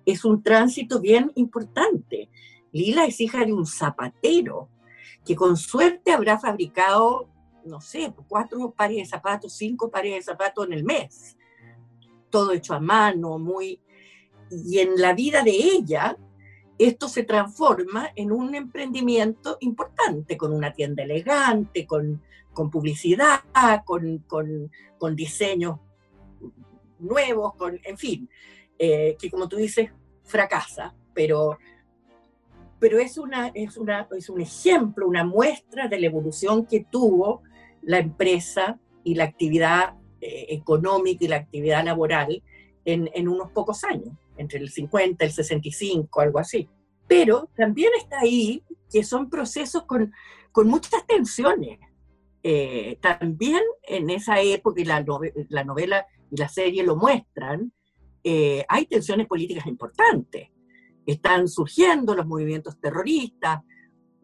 es 0.04 0.24
un 0.24 0.42
tránsito 0.42 1.00
bien 1.00 1.32
importante. 1.36 2.28
Lila 2.72 3.06
es 3.06 3.20
hija 3.20 3.44
de 3.44 3.52
un 3.52 3.64
zapatero, 3.64 4.68
que 5.24 5.36
con 5.36 5.56
suerte 5.56 6.12
habrá 6.12 6.38
fabricado, 6.38 7.28
no 7.64 7.80
sé, 7.80 8.12
cuatro 8.28 8.72
pares 8.72 8.98
de 8.98 9.06
zapatos, 9.06 9.54
cinco 9.54 9.90
pares 9.90 10.14
de 10.14 10.22
zapatos 10.22 10.66
en 10.66 10.72
el 10.72 10.84
mes. 10.84 11.36
Todo 12.30 12.52
hecho 12.52 12.74
a 12.74 12.80
mano, 12.80 13.38
muy... 13.38 13.80
Y 14.50 14.80
en 14.80 15.00
la 15.00 15.14
vida 15.14 15.42
de 15.42 15.52
ella, 15.52 16.16
esto 16.78 17.08
se 17.08 17.22
transforma 17.22 18.10
en 18.16 18.32
un 18.32 18.54
emprendimiento 18.54 19.56
importante, 19.60 20.36
con 20.36 20.52
una 20.52 20.72
tienda 20.72 21.04
elegante, 21.04 21.86
con, 21.86 22.22
con 22.52 22.70
publicidad, 22.70 23.40
con, 23.84 24.18
con, 24.26 24.70
con, 24.98 25.16
diseños 25.16 25.78
nuevos, 26.98 27.54
con, 27.54 27.80
en 27.84 27.96
fin, 27.96 28.28
eh, 28.78 29.16
que 29.18 29.30
como 29.30 29.48
tú 29.48 29.56
dices, 29.56 29.90
fracasa, 30.24 30.94
pero 31.14 31.58
pero 32.82 32.98
es, 32.98 33.16
una, 33.16 33.52
es, 33.54 33.76
una, 33.76 34.08
es 34.10 34.28
un 34.28 34.40
ejemplo, 34.40 35.06
una 35.06 35.22
muestra 35.22 35.86
de 35.86 36.00
la 36.00 36.06
evolución 36.06 36.66
que 36.66 36.84
tuvo 36.90 37.42
la 37.80 38.00
empresa 38.00 38.76
y 39.04 39.14
la 39.14 39.22
actividad 39.22 39.94
eh, 40.20 40.46
económica 40.48 41.24
y 41.24 41.28
la 41.28 41.36
actividad 41.36 41.84
laboral 41.84 42.42
en, 42.84 43.08
en, 43.14 43.28
unos 43.28 43.52
pocos 43.52 43.84
años, 43.84 44.08
entre 44.36 44.58
el 44.58 44.68
50 44.68 45.24
y 45.24 45.28
el 45.28 45.32
65, 45.32 46.20
algo 46.20 46.40
así. 46.40 46.68
Pero 47.06 47.48
también 47.56 47.92
está 47.96 48.18
ahí 48.18 48.64
que 48.90 49.04
son 49.04 49.30
procesos 49.30 49.84
con, 49.84 50.12
con 50.50 50.66
muchas 50.66 51.06
tensiones. 51.06 51.78
Eh, 52.42 52.98
también 53.00 53.62
en 53.84 54.10
esa 54.10 54.40
época, 54.40 54.80
y 54.80 54.86
la, 54.86 55.04
la, 55.50 55.62
novela 55.62 56.04
y 56.32 56.36
la 56.36 56.48
serie 56.48 56.82
lo 56.82 56.96
muestran, 56.96 57.72
eh, 58.24 58.64
hay 58.68 58.86
tensiones 58.86 59.28
políticas 59.28 59.68
importantes 59.68 60.48
están 61.06 61.48
surgiendo 61.48 62.14
los 62.14 62.26
movimientos 62.26 62.78
terroristas, 62.78 63.60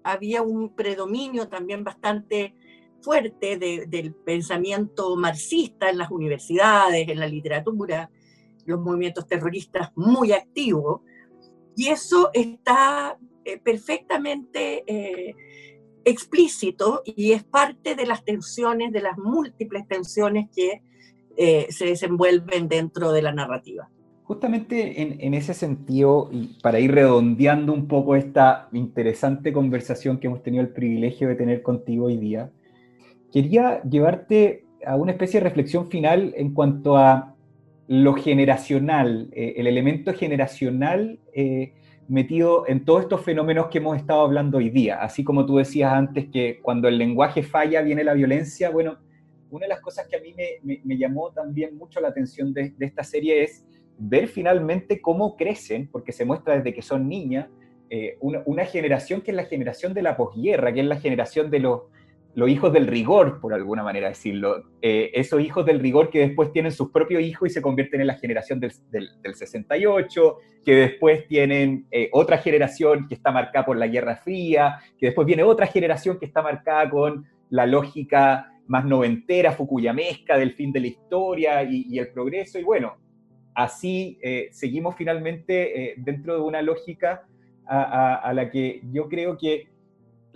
había 0.02 0.42
un 0.42 0.74
predominio 0.74 1.48
también 1.48 1.84
bastante 1.84 2.54
fuerte 3.00 3.56
del 3.58 4.14
pensamiento 4.14 5.16
marxista 5.16 5.90
en 5.90 5.98
las 5.98 6.10
universidades, 6.10 7.08
en 7.08 7.20
la 7.20 7.26
literatura, 7.26 8.10
los 8.64 8.80
movimientos 8.80 9.26
terroristas 9.26 9.90
muy 9.94 10.32
activos, 10.32 11.02
y 11.76 11.88
eso 11.88 12.30
está 12.32 13.18
eh, 13.44 13.58
perfectamente 13.58 14.82
eh, 14.86 15.34
explícito 16.04 17.02
y 17.04 17.32
es 17.32 17.44
parte 17.44 17.94
de 17.94 18.04
las 18.04 18.24
tensiones, 18.24 18.92
de 18.92 19.00
las 19.00 19.16
múltiples 19.16 19.86
tensiones 19.86 20.48
que 20.54 20.82
eh, 21.36 21.68
se 21.70 21.86
desenvuelven 21.86 22.68
dentro 22.68 23.12
de 23.12 23.22
la 23.22 23.32
narrativa. 23.32 23.88
Justamente 24.28 25.00
en, 25.24 25.32
ese 25.32 25.54
sentido, 25.54 26.28
y 26.30 26.58
para 26.62 26.78
ir 26.80 26.92
redondeando 26.92 27.72
un 27.72 27.88
poco 27.88 28.14
esta 28.14 28.68
interesante 28.72 29.54
conversación 29.54 30.20
que 30.20 30.26
hemos 30.26 30.42
tenido 30.42 30.62
el 30.62 30.68
privilegio 30.68 31.28
de 31.28 31.34
tener 31.34 31.62
contigo 31.62 32.04
hoy 32.04 32.18
día, 32.18 32.50
quería 33.32 33.82
llevarte 33.84 34.66
a 34.84 34.96
una 34.96 35.12
especie 35.12 35.40
de 35.40 35.44
reflexión 35.44 35.88
final 35.88 36.34
en 36.36 36.52
cuanto 36.52 36.98
a 36.98 37.36
lo 37.86 38.12
generacional, 38.12 39.30
eh, 39.32 39.54
el 39.56 39.66
elemento 39.66 40.12
generacional 40.12 41.18
eh, 41.32 41.72
metido 42.06 42.68
en 42.68 42.84
todos 42.84 43.04
estos 43.04 43.22
fenómenos 43.22 43.68
que 43.68 43.78
hemos 43.78 43.96
estado 43.96 44.20
hablando 44.20 44.58
hoy 44.58 44.68
día. 44.68 45.00
Así 45.00 45.24
como 45.24 45.46
tú 45.46 45.56
decías 45.56 45.90
antes 45.90 46.28
que 46.28 46.60
cuando 46.60 46.86
el 46.86 46.98
lenguaje 46.98 47.42
falla 47.42 47.80
viene 47.80 48.04
la 48.04 48.12
violencia, 48.12 48.68
bueno, 48.68 48.98
una 49.50 49.64
de 49.64 49.70
las 49.70 49.80
cosas 49.80 50.06
que 50.06 50.16
a 50.16 50.20
mí 50.20 50.34
me, 50.84 50.98
llamó 50.98 51.30
también 51.30 51.78
mucho 51.78 51.98
la 51.98 52.08
atención 52.08 52.52
de, 52.52 52.74
de 52.76 52.84
esta 52.84 53.02
serie 53.02 53.42
es 53.42 53.64
ver 53.98 54.28
finalmente 54.28 55.00
cómo 55.00 55.36
crecen, 55.36 55.88
porque 55.90 56.12
se 56.12 56.24
muestra 56.24 56.56
desde 56.56 56.72
que 56.72 56.82
son 56.82 57.08
niñas, 57.08 57.48
eh, 57.90 58.16
una, 58.20 58.64
generación 58.66 59.22
que 59.22 59.30
es 59.30 59.36
la 59.36 59.44
generación 59.44 59.94
de 59.94 60.02
la 60.02 60.16
posguerra, 60.16 60.72
que 60.72 60.80
es 60.80 60.86
la 60.86 61.00
generación 61.00 61.50
de 61.50 61.60
los, 61.60 61.82
los 62.34 62.48
hijos 62.50 62.72
del 62.72 62.86
rigor, 62.86 63.40
por 63.40 63.54
alguna 63.54 63.82
manera 63.82 64.08
decirlo. 64.08 64.62
Eh, 64.82 65.10
esos 65.14 65.40
hijos 65.40 65.64
del 65.64 65.80
rigor 65.80 66.10
que 66.10 66.20
después 66.20 66.52
tienen 66.52 66.70
sus 66.70 66.90
propios 66.90 67.22
hijos 67.22 67.48
y 67.50 67.52
se 67.52 67.62
convierten 67.62 68.02
en 68.02 68.08
la 68.08 68.14
generación 68.14 68.60
del, 68.60 68.72
del, 68.90 69.34
68, 69.34 70.36
que 70.64 70.74
después 70.74 71.26
tienen 71.26 71.86
eh, 71.90 72.10
otra 72.12 72.38
generación 72.38 73.08
que 73.08 73.14
está 73.14 73.32
marcada 73.32 73.64
por 73.64 73.78
la 73.78 73.86
Guerra 73.86 74.16
Fría, 74.16 74.78
que 74.98 75.06
después 75.06 75.26
viene 75.26 75.42
otra 75.42 75.66
generación 75.66 76.18
que 76.18 76.26
está 76.26 76.42
marcada 76.42 76.90
con 76.90 77.24
la 77.48 77.64
lógica 77.64 78.52
más 78.66 78.84
noventera, 78.84 79.52
fukuyamesca 79.52 80.36
del 80.36 80.52
fin 80.52 80.72
de 80.72 80.80
la 80.80 80.86
historia 80.88 81.62
y 81.62 81.98
el 81.98 82.08
progreso. 82.08 82.58
Y 82.58 82.64
bueno, 82.64 82.98
así 83.58 84.18
eh, 84.22 84.50
seguimos 84.52 84.94
finalmente 84.94 85.90
eh, 85.90 85.94
dentro 85.96 86.34
de 86.34 86.40
una 86.40 86.62
lógica 86.62 87.26
a, 87.66 88.32
la 88.32 88.50
que 88.50 88.80
yo 88.92 89.08
creo 89.10 89.36
que 89.36 89.66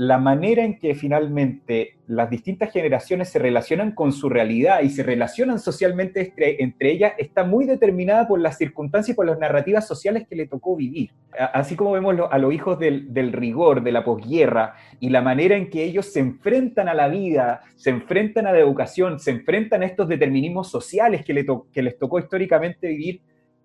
la 0.03 0.19
manera 0.19 0.65
en 0.65 0.81
que 0.81 0.97
finalmente 0.97 1.99
las 2.09 2.29
distintas 2.29 2.73
generaciones 2.73 3.29
se 3.29 3.39
relacionan 3.39 3.93
con 3.93 4.13
su 4.13 4.29
realidad 4.29 4.81
y 4.83 4.91
se 4.91 5.05
relacionan 5.05 5.61
socialmente 5.61 6.35
entre, 6.37 6.91
ellas 6.91 7.13
está 7.19 7.45
muy 7.45 7.67
determinada 7.67 8.27
por 8.27 8.41
las 8.41 8.59
circunstancias 8.59 9.15
y 9.15 9.17
por 9.17 9.27
las 9.27 9.39
narrativas 9.39 9.87
sociales 9.87 10.27
que 10.29 10.35
le 10.35 10.49
tocó 10.49 10.75
vivir. 10.75 11.11
Así 11.55 11.77
como 11.77 11.93
vemos 11.93 12.17
a 12.29 12.39
los 12.39 12.53
hijos 12.53 12.81
del, 12.81 13.33
rigor, 13.33 13.85
de 13.85 13.93
la 13.93 14.05
posguerra, 14.05 14.75
y 14.99 15.11
la 15.11 15.23
manera 15.23 15.57
en 15.57 15.71
que 15.71 15.85
ellos 15.85 16.07
se 16.07 16.19
enfrentan 16.19 16.89
a 16.89 16.95
la 16.95 17.07
vida, 17.07 17.61
se 17.77 17.91
enfrentan 17.91 18.49
a 18.49 18.53
la 18.53 18.59
educación, 18.59 19.21
se 19.21 19.31
enfrentan 19.31 19.83
a 19.83 19.87
estos 19.87 20.09
determinismos 20.09 20.69
sociales 20.69 21.25
que, 21.25 21.47
que 21.73 21.83
les 21.83 21.97
tocó 21.97 22.19
históricamente 22.19 22.89
vivir, 22.89 23.23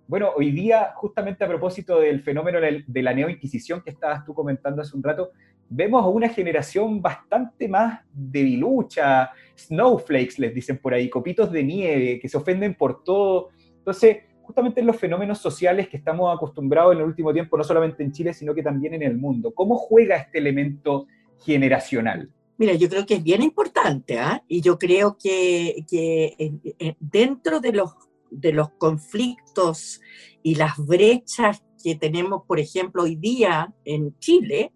bueno, 0.08 0.30
hoy 0.38 0.52
día, 0.52 0.92
justamente 0.96 1.44
a 1.44 1.48
propósito 1.48 2.00
del 2.00 2.22
fenómeno 2.22 2.60
de 2.62 3.02
la 3.02 3.14
neoinquisición 3.14 3.82
que 3.82 3.90
estabas 3.90 4.24
tú 4.24 4.34
comentando 4.34 4.82
hace 4.82 4.96
un 4.96 5.04
rato, 5.04 5.32
vemos 5.70 6.04
a 6.04 6.08
una 6.08 6.30
generación 6.30 7.02
bastante 7.02 7.68
más 7.68 8.02
debilucha, 8.12 9.32
snowflakes 9.58 10.36
les 10.38 10.54
dicen 10.54 10.78
por 10.78 10.94
ahí, 10.94 11.10
copitos 11.10 11.52
de 11.52 11.64
nieve, 11.64 12.20
que 12.20 12.30
se 12.30 12.38
ofenden 12.38 12.76
por 12.76 13.04
todo. 13.04 13.50
Entonces, 13.78 14.18
justamente 14.42 14.82
en 14.82 14.88
los 14.88 14.98
fenómenos 14.98 15.40
sociales 15.40 15.90
que 15.90 15.98
estamos 15.98 16.36
acostumbrados 16.36 16.94
en 16.94 17.00
el 17.00 17.06
último 17.06 17.34
tiempo, 17.34 17.58
no 17.58 17.64
solamente 17.64 18.04
en 18.04 18.12
Chile, 18.12 18.34
sino 18.34 18.54
que 18.54 18.64
también 18.64 18.94
en 18.94 19.04
el 19.04 19.18
mundo. 19.18 19.54
¿Cómo 19.54 19.76
juega 19.76 20.16
este 20.18 20.38
elemento 20.38 21.08
generacional? 21.40 22.30
Mira, 22.58 22.74
yo 22.74 22.90
creo 22.90 23.06
que 23.06 23.16
es 23.16 23.24
bien 23.24 23.44
importante, 23.44 24.18
¿ah? 24.18 24.44
y 24.48 24.62
yo 24.62 24.80
creo 24.80 25.18
que, 25.18 25.86
que 25.88 26.96
dentro 27.00 27.60
de 27.60 27.72
los 27.72 27.94
de 28.30 28.54
los 28.54 28.70
conflictos 28.72 30.02
y 30.44 30.56
las 30.56 30.78
brechas 30.78 31.64
que 31.84 31.96
tenemos, 31.96 32.44
por 32.48 32.60
ejemplo, 32.60 33.04
hoy 33.04 33.16
día 33.16 33.74
en 33.86 34.18
Chile, 34.20 34.74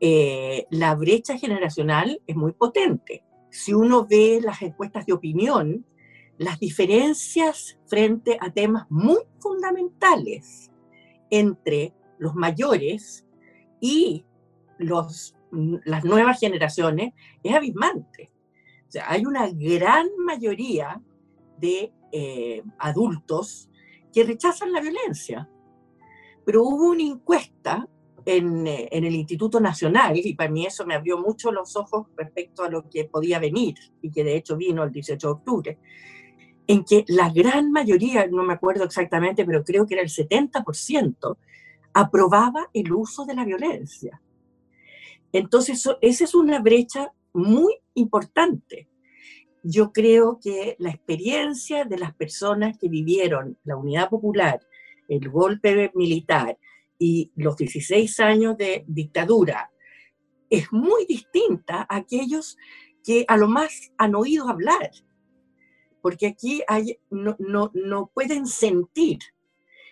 eh, 0.00 0.66
la 0.70 0.94
brecha 0.94 1.36
generacional 1.36 2.20
es 2.26 2.36
muy 2.36 2.52
potente. 2.52 3.24
Si 3.50 3.72
uno 3.74 4.06
ve 4.06 4.40
las 4.42 4.62
encuestas 4.62 5.06
de 5.06 5.12
opinión, 5.12 5.84
las 6.36 6.60
diferencias 6.60 7.78
frente 7.86 8.38
a 8.40 8.50
temas 8.52 8.86
muy 8.90 9.18
fundamentales 9.40 10.70
entre 11.30 11.92
los 12.18 12.34
mayores 12.34 13.26
y 13.80 14.24
los, 14.78 15.34
las 15.50 16.04
nuevas 16.04 16.38
generaciones 16.38 17.12
es 17.42 17.54
abismante. 17.54 18.30
O 18.86 18.90
sea, 18.90 19.10
hay 19.10 19.26
una 19.26 19.48
gran 19.50 20.08
mayoría 20.24 21.02
de 21.58 21.92
eh, 22.12 22.62
adultos 22.78 23.68
que 24.12 24.24
rechazan 24.24 24.72
la 24.72 24.80
violencia. 24.80 25.50
Pero 26.46 26.62
hubo 26.62 26.90
una 26.90 27.02
encuesta 27.02 27.86
en, 28.28 28.66
eh, 28.66 28.88
en, 28.92 29.04
el 29.04 29.14
Instituto 29.14 29.58
Nacional, 29.58 30.14
y 30.14 30.34
para 30.34 30.50
mí 30.50 30.66
eso 30.66 30.84
me 30.84 30.94
abrió 30.94 31.16
mucho 31.16 31.50
los 31.50 31.76
ojos 31.76 32.08
respecto 32.14 32.62
a 32.62 32.68
lo 32.68 32.88
que 32.90 33.04
podía 33.06 33.38
venir, 33.38 33.74
y 34.02 34.10
que 34.10 34.22
de 34.22 34.36
hecho 34.36 34.56
vino 34.56 34.84
el 34.84 34.92
18 34.92 35.26
de 35.26 35.32
octubre, 35.32 35.78
en 36.66 36.84
que 36.84 37.06
la 37.08 37.30
gran 37.30 37.72
mayoría, 37.72 38.26
no 38.26 38.42
me 38.42 38.52
acuerdo 38.52 38.84
exactamente, 38.84 39.46
pero 39.46 39.64
creo 39.64 39.86
que 39.86 39.94
era 39.94 40.02
el 40.02 40.10
70%, 40.10 41.38
aprobaba 41.94 42.68
el 42.74 42.92
uso 42.92 43.24
de 43.24 43.34
la 43.34 43.46
violencia. 43.46 44.20
Entonces, 45.32 45.88
esa 46.02 46.24
es 46.24 46.34
una 46.34 46.60
brecha 46.60 47.10
muy 47.32 47.74
importante. 47.94 48.88
Yo 49.62 49.90
creo 49.90 50.38
que 50.38 50.76
la 50.78 50.90
experiencia 50.90 51.86
de 51.86 51.96
las 51.96 52.14
personas 52.14 52.76
que 52.76 52.90
vivieron 52.90 53.56
la 53.64 53.76
unidad 53.76 54.10
popular, 54.10 54.60
el 55.08 55.30
golpe 55.30 55.90
militar 55.94 56.58
y 56.98 57.32
los 57.36 57.56
16 57.56 58.20
años 58.20 58.56
de 58.56 58.84
dictadura 58.86 59.70
es 60.50 60.72
muy 60.72 61.06
distinta 61.06 61.86
a 61.88 61.96
aquellos 61.96 62.56
que 63.04 63.24
a 63.28 63.36
lo 63.36 63.48
más 63.48 63.92
han 63.96 64.14
oído 64.14 64.48
hablar, 64.48 64.90
porque 66.02 66.26
aquí 66.26 66.62
no, 67.10 67.36
no, 67.38 67.70
no 67.74 68.10
pueden 68.12 68.46
sentir 68.46 69.18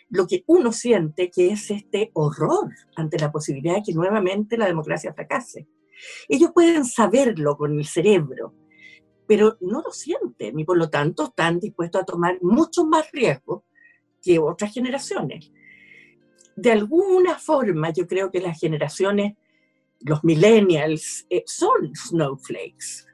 lo 0.08 0.26
que 0.26 0.44
uno 0.46 0.72
siente 0.72 1.30
que 1.30 1.50
es 1.50 1.70
este 1.70 2.10
horror 2.14 2.70
ante 2.94 3.18
la 3.18 3.32
posibilidad 3.32 3.76
de 3.76 3.82
que 3.82 3.92
nuevamente 3.92 4.56
la 4.56 4.66
democracia 4.66 5.12
fracase. 5.12 5.68
Ellos 6.28 6.50
pueden 6.54 6.84
saberlo 6.84 7.56
con 7.56 7.78
el 7.78 7.86
cerebro, 7.86 8.54
pero 9.26 9.56
no 9.60 9.82
lo 9.82 9.90
sienten 9.90 10.58
y 10.58 10.64
por 10.64 10.78
lo 10.78 10.88
tanto 10.88 11.24
están 11.24 11.58
dispuestos 11.58 12.02
a 12.02 12.04
tomar 12.04 12.38
mucho 12.42 12.84
más 12.84 13.10
riesgo 13.12 13.64
que 14.22 14.38
otras 14.38 14.72
generaciones. 14.72 15.50
De 16.56 16.72
alguna 16.72 17.38
forma, 17.38 17.90
yo 17.92 18.06
creo 18.06 18.30
que 18.30 18.40
las 18.40 18.58
generaciones, 18.58 19.34
los 20.00 20.24
millennials, 20.24 21.26
eh, 21.30 21.44
son 21.46 21.94
snowflakes. 21.94 23.06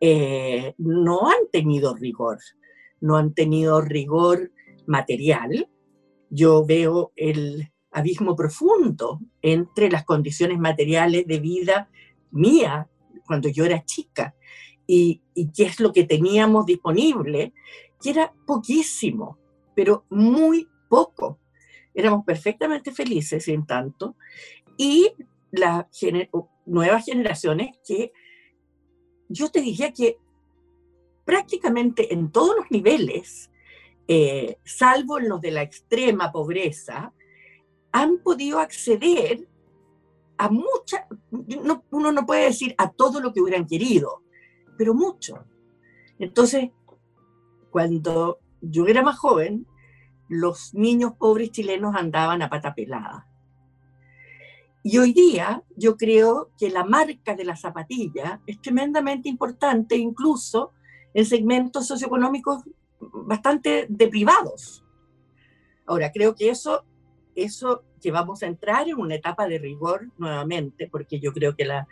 Eh, 0.00 0.74
no 0.78 1.28
han 1.28 1.48
tenido 1.50 1.94
rigor, 1.94 2.38
no 3.00 3.16
han 3.16 3.32
tenido 3.34 3.80
rigor 3.80 4.52
material, 4.86 5.68
yo 6.30 6.64
veo 6.64 7.12
el 7.16 7.72
abismo 7.90 8.36
profundo 8.36 9.20
entre 9.42 9.90
las 9.90 10.04
condiciones 10.04 10.58
materiales 10.58 11.26
de 11.26 11.40
vida 11.40 11.88
mía 12.30 12.88
cuando 13.26 13.48
yo 13.48 13.64
era 13.64 13.84
chica 13.84 14.34
y, 14.86 15.22
qué 15.54 15.64
es 15.64 15.80
lo 15.80 15.92
que 15.92 16.04
teníamos 16.04 16.64
disponible, 16.64 17.52
que 18.00 18.10
era 18.10 18.32
poquísimo, 18.46 19.38
pero 19.74 20.06
muy 20.08 20.66
poco. 20.88 21.38
Éramos 21.98 22.24
perfectamente 22.24 22.92
felices 22.92 23.48
en 23.48 23.66
tanto 23.66 24.14
y 24.76 25.12
las 25.50 25.86
nuevas 26.64 27.04
generaciones 27.04 27.76
que 27.84 28.12
yo 29.28 29.50
te 29.50 29.60
diría 29.60 29.92
que 29.92 30.16
prácticamente 31.24 32.14
en 32.14 32.30
todos 32.30 32.54
los 32.56 32.70
niveles 32.70 33.50
eh, 34.06 34.58
salvo 34.64 35.18
los 35.18 35.40
de 35.40 35.50
la 35.50 35.62
extrema 35.62 36.30
pobreza, 36.30 37.12
han 37.90 38.18
podido 38.18 38.60
acceder 38.60 39.48
a 40.38 40.48
mucha, 40.48 41.08
uno 41.90 42.12
no 42.12 42.24
puede 42.24 42.44
decir 42.44 42.76
a 42.78 42.92
todo 42.92 43.20
lo 43.20 43.32
que 43.32 43.40
hubieran 43.40 43.66
querido, 43.66 44.22
pero 44.78 44.94
mucho. 44.94 45.44
Entonces, 46.20 46.70
cuando 47.70 48.38
yo 48.60 48.86
era 48.86 49.02
más 49.02 49.18
joven, 49.18 49.66
los 50.28 50.74
niños 50.74 51.12
pobres 51.18 51.50
chilenos 51.50 51.94
andaban 51.94 52.42
a 52.42 52.50
pata 52.50 52.74
pelada. 52.74 53.26
Y 54.82 54.98
hoy 54.98 55.12
día 55.12 55.62
yo 55.76 55.96
creo 55.96 56.50
que 56.58 56.70
la 56.70 56.84
marca 56.84 57.34
de 57.34 57.44
la 57.44 57.56
zapatilla 57.56 58.40
es 58.46 58.60
tremendamente 58.60 59.28
importante, 59.28 59.96
incluso 59.96 60.72
en 61.14 61.26
segmentos 61.26 61.86
socioeconómicos 61.86 62.62
bastante 63.00 63.86
deprivados. 63.88 64.84
Ahora, 65.86 66.12
creo 66.12 66.34
que 66.34 66.50
eso, 66.50 66.84
eso 67.34 67.82
que 68.00 68.10
vamos 68.10 68.42
a 68.42 68.46
entrar 68.46 68.88
en 68.88 68.98
una 68.98 69.16
etapa 69.16 69.46
de 69.48 69.58
rigor 69.58 70.10
nuevamente, 70.18 70.88
porque 70.88 71.18
yo 71.18 71.32
creo 71.32 71.56
que 71.56 71.64
la, 71.64 71.88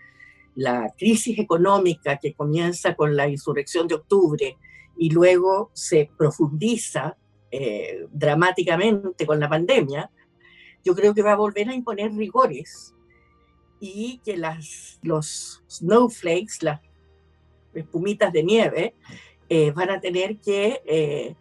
la 0.55 0.92
crisis 0.96 1.38
económica 1.38 2.18
que 2.18 2.35
comienza 2.35 2.94
con 2.94 3.16
la 3.16 3.29
insurrección 3.29 3.88
de 3.88 3.96
octubre 3.96 4.57
y 4.96 5.11
luego 5.11 5.70
se 5.75 6.11
profundiza 6.16 7.16
eh, 7.58 8.06
dramáticamente 8.12 9.24
con 9.24 9.40
la 9.40 9.48
pandemia, 9.48 10.10
yo 10.84 10.94
creo 10.94 11.14
que 11.14 11.22
va 11.22 11.32
a 11.32 11.36
volver 11.36 11.70
a 11.70 11.74
imponer 11.74 12.12
rigores 12.12 12.94
y 13.80 14.20
que 14.22 14.36
las, 14.36 14.98
los 15.00 15.64
snowflakes, 15.70 16.58
las 16.60 16.82
espumitas 17.72 18.30
de 18.30 18.44
nieve, 18.44 18.94
eh, 19.48 19.70
van 19.70 19.88
a 19.88 20.00
tener 20.00 20.36
que 20.36 20.82
eh, 20.84 21.34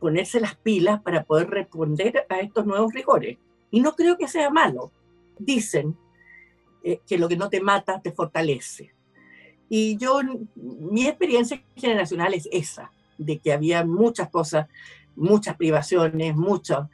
ponerse 0.00 0.38
las 0.38 0.54
pilas 0.56 1.00
para 1.00 1.24
poder 1.24 1.48
responder 1.48 2.26
a 2.28 2.40
estos 2.40 2.66
nuevos 2.66 2.92
rigores. 2.92 3.38
Y 3.70 3.80
no 3.80 3.96
creo 3.96 4.18
que 4.18 4.28
sea 4.28 4.50
malo. 4.50 4.92
Dicen 5.38 5.96
que 7.06 7.16
lo 7.16 7.30
que 7.30 7.38
no 7.38 7.48
te 7.48 7.62
mata 7.62 8.02
te 8.02 8.12
fortalece. 8.12 8.92
Y 9.70 9.96
yo, 9.96 10.20
mi 10.54 11.06
experiencia 11.06 11.64
generacional 11.74 12.34
es 12.34 12.46
esa, 12.52 12.92
de 13.16 13.38
que 13.38 13.54
había 13.54 13.82
muchas 13.86 14.28
cosas, 14.28 14.68
muchas 15.16 15.56
privaciones, 15.56 16.36
muchas, 16.36 16.88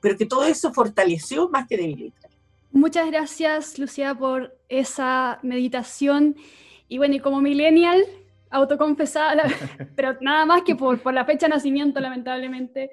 pero 0.00 0.16
que 0.16 0.26
todo 0.26 0.44
eso 0.44 0.72
fortaleció 0.72 1.48
más 1.48 1.66
que 1.66 1.76
debilitó. 1.76 2.28
Muchas 2.72 3.06
gracias, 3.10 3.78
Lucía, 3.78 4.14
por 4.14 4.54
esa 4.68 5.38
meditación. 5.42 6.36
Y 6.88 6.98
bueno, 6.98 7.14
y 7.14 7.20
como 7.20 7.40
millennial, 7.40 8.04
autoconfesada, 8.50 9.44
pero 9.96 10.16
nada 10.20 10.44
más 10.44 10.62
que 10.62 10.76
por, 10.76 11.00
por, 11.00 11.14
la 11.14 11.24
fecha 11.24 11.46
de 11.46 11.54
nacimiento, 11.54 12.00
lamentablemente. 12.00 12.90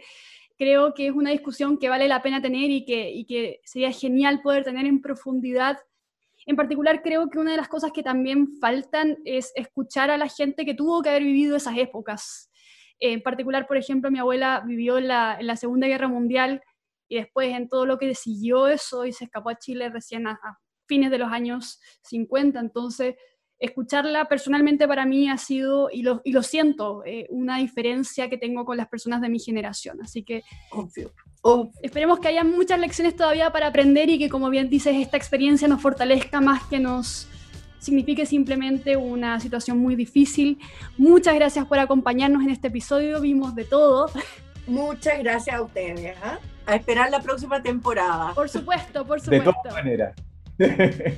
Creo 0.57 0.93
que 0.93 1.07
es 1.07 1.13
una 1.13 1.31
discusión 1.31 1.77
que 1.77 1.89
vale 1.89 2.07
la 2.07 2.21
pena 2.21 2.41
tener 2.41 2.69
y 2.69 2.85
que, 2.85 3.11
y 3.11 3.25
que 3.25 3.59
sería 3.65 3.91
genial 3.91 4.41
poder 4.41 4.63
tener 4.63 4.85
en 4.85 5.01
profundidad. 5.01 5.79
En 6.45 6.55
particular, 6.55 7.01
creo 7.01 7.29
que 7.29 7.39
una 7.39 7.51
de 7.51 7.57
las 7.57 7.67
cosas 7.67 7.91
que 7.91 8.03
también 8.03 8.47
faltan 8.59 9.17
es 9.25 9.51
escuchar 9.55 10.11
a 10.11 10.17
la 10.17 10.27
gente 10.27 10.65
que 10.65 10.75
tuvo 10.75 11.01
que 11.01 11.09
haber 11.09 11.23
vivido 11.23 11.57
esas 11.57 11.77
épocas. 11.77 12.49
En 13.05 13.21
particular, 13.21 13.67
por 13.67 13.75
ejemplo, 13.75 14.09
mi 14.09 14.19
abuela 14.19 14.63
vivió 14.65 14.97
en 14.97 15.09
la, 15.09 15.35
en 15.37 15.47
la 15.47 15.57
Segunda 15.57 15.87
Guerra 15.87 16.07
Mundial 16.07 16.61
y 17.09 17.17
después 17.17 17.53
en 17.53 17.67
todo 17.67 17.85
lo 17.85 17.97
que 17.97 18.15
siguió 18.15 18.67
eso 18.67 19.05
y 19.05 19.11
se 19.11 19.25
escapó 19.25 19.49
a 19.49 19.57
Chile 19.57 19.89
recién 19.89 20.25
a, 20.25 20.39
a 20.41 20.57
fines 20.87 21.11
de 21.11 21.17
los 21.17 21.29
años 21.29 21.81
50. 22.03 22.61
Entonces, 22.61 23.15
escucharla 23.59 24.29
personalmente 24.29 24.87
para 24.87 25.05
mí 25.05 25.29
ha 25.29 25.37
sido, 25.37 25.89
y 25.91 26.01
lo, 26.01 26.21
y 26.23 26.31
lo 26.31 26.43
siento, 26.43 27.03
eh, 27.05 27.27
una 27.29 27.57
diferencia 27.57 28.29
que 28.29 28.37
tengo 28.37 28.63
con 28.63 28.77
las 28.77 28.87
personas 28.87 29.19
de 29.19 29.27
mi 29.27 29.39
generación. 29.39 29.99
Así 30.01 30.23
que 30.23 30.43
esperemos 31.81 32.19
que 32.19 32.29
haya 32.29 32.45
muchas 32.45 32.79
lecciones 32.79 33.17
todavía 33.17 33.51
para 33.51 33.67
aprender 33.67 34.09
y 34.09 34.17
que, 34.17 34.29
como 34.29 34.49
bien 34.49 34.69
dices, 34.69 34.95
esta 34.95 35.17
experiencia 35.17 35.67
nos 35.67 35.81
fortalezca 35.81 36.39
más 36.39 36.63
que 36.67 36.79
nos 36.79 37.27
signifique 37.83 38.25
simplemente 38.25 38.97
una 38.97 39.39
situación 39.39 39.77
muy 39.77 39.95
difícil. 39.95 40.57
Muchas 40.97 41.35
gracias 41.35 41.65
por 41.65 41.79
acompañarnos 41.79 42.43
en 42.43 42.49
este 42.49 42.67
episodio, 42.67 43.21
vimos 43.21 43.55
de 43.55 43.65
todo. 43.65 44.09
Muchas 44.65 45.19
gracias 45.19 45.55
a 45.55 45.61
ustedes. 45.61 46.15
¿ah? 46.23 46.39
A 46.65 46.75
esperar 46.75 47.11
la 47.11 47.21
próxima 47.21 47.61
temporada. 47.61 48.33
Por 48.33 48.49
supuesto, 48.49 49.05
por 49.05 49.19
supuesto. 49.19 49.51
De 49.51 49.57
todas 49.63 49.73
maneras. 49.73 50.15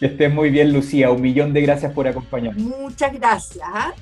Que 0.00 0.06
estés 0.06 0.32
muy 0.32 0.48
bien, 0.48 0.72
Lucía. 0.72 1.10
Un 1.10 1.20
millón 1.20 1.52
de 1.52 1.60
gracias 1.60 1.92
por 1.92 2.08
acompañarnos. 2.08 2.64
Muchas 2.64 3.12
gracias. 3.12 3.68
¿ah? 3.70 3.92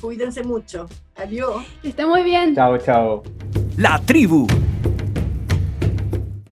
Cuídense 0.00 0.42
mucho. 0.42 0.88
Adiós. 1.14 1.62
Que 1.82 1.88
esté 1.90 2.06
muy 2.06 2.22
bien. 2.22 2.54
Chao, 2.54 2.78
chao. 2.78 3.22
La 3.76 3.98
tribu 3.98 4.46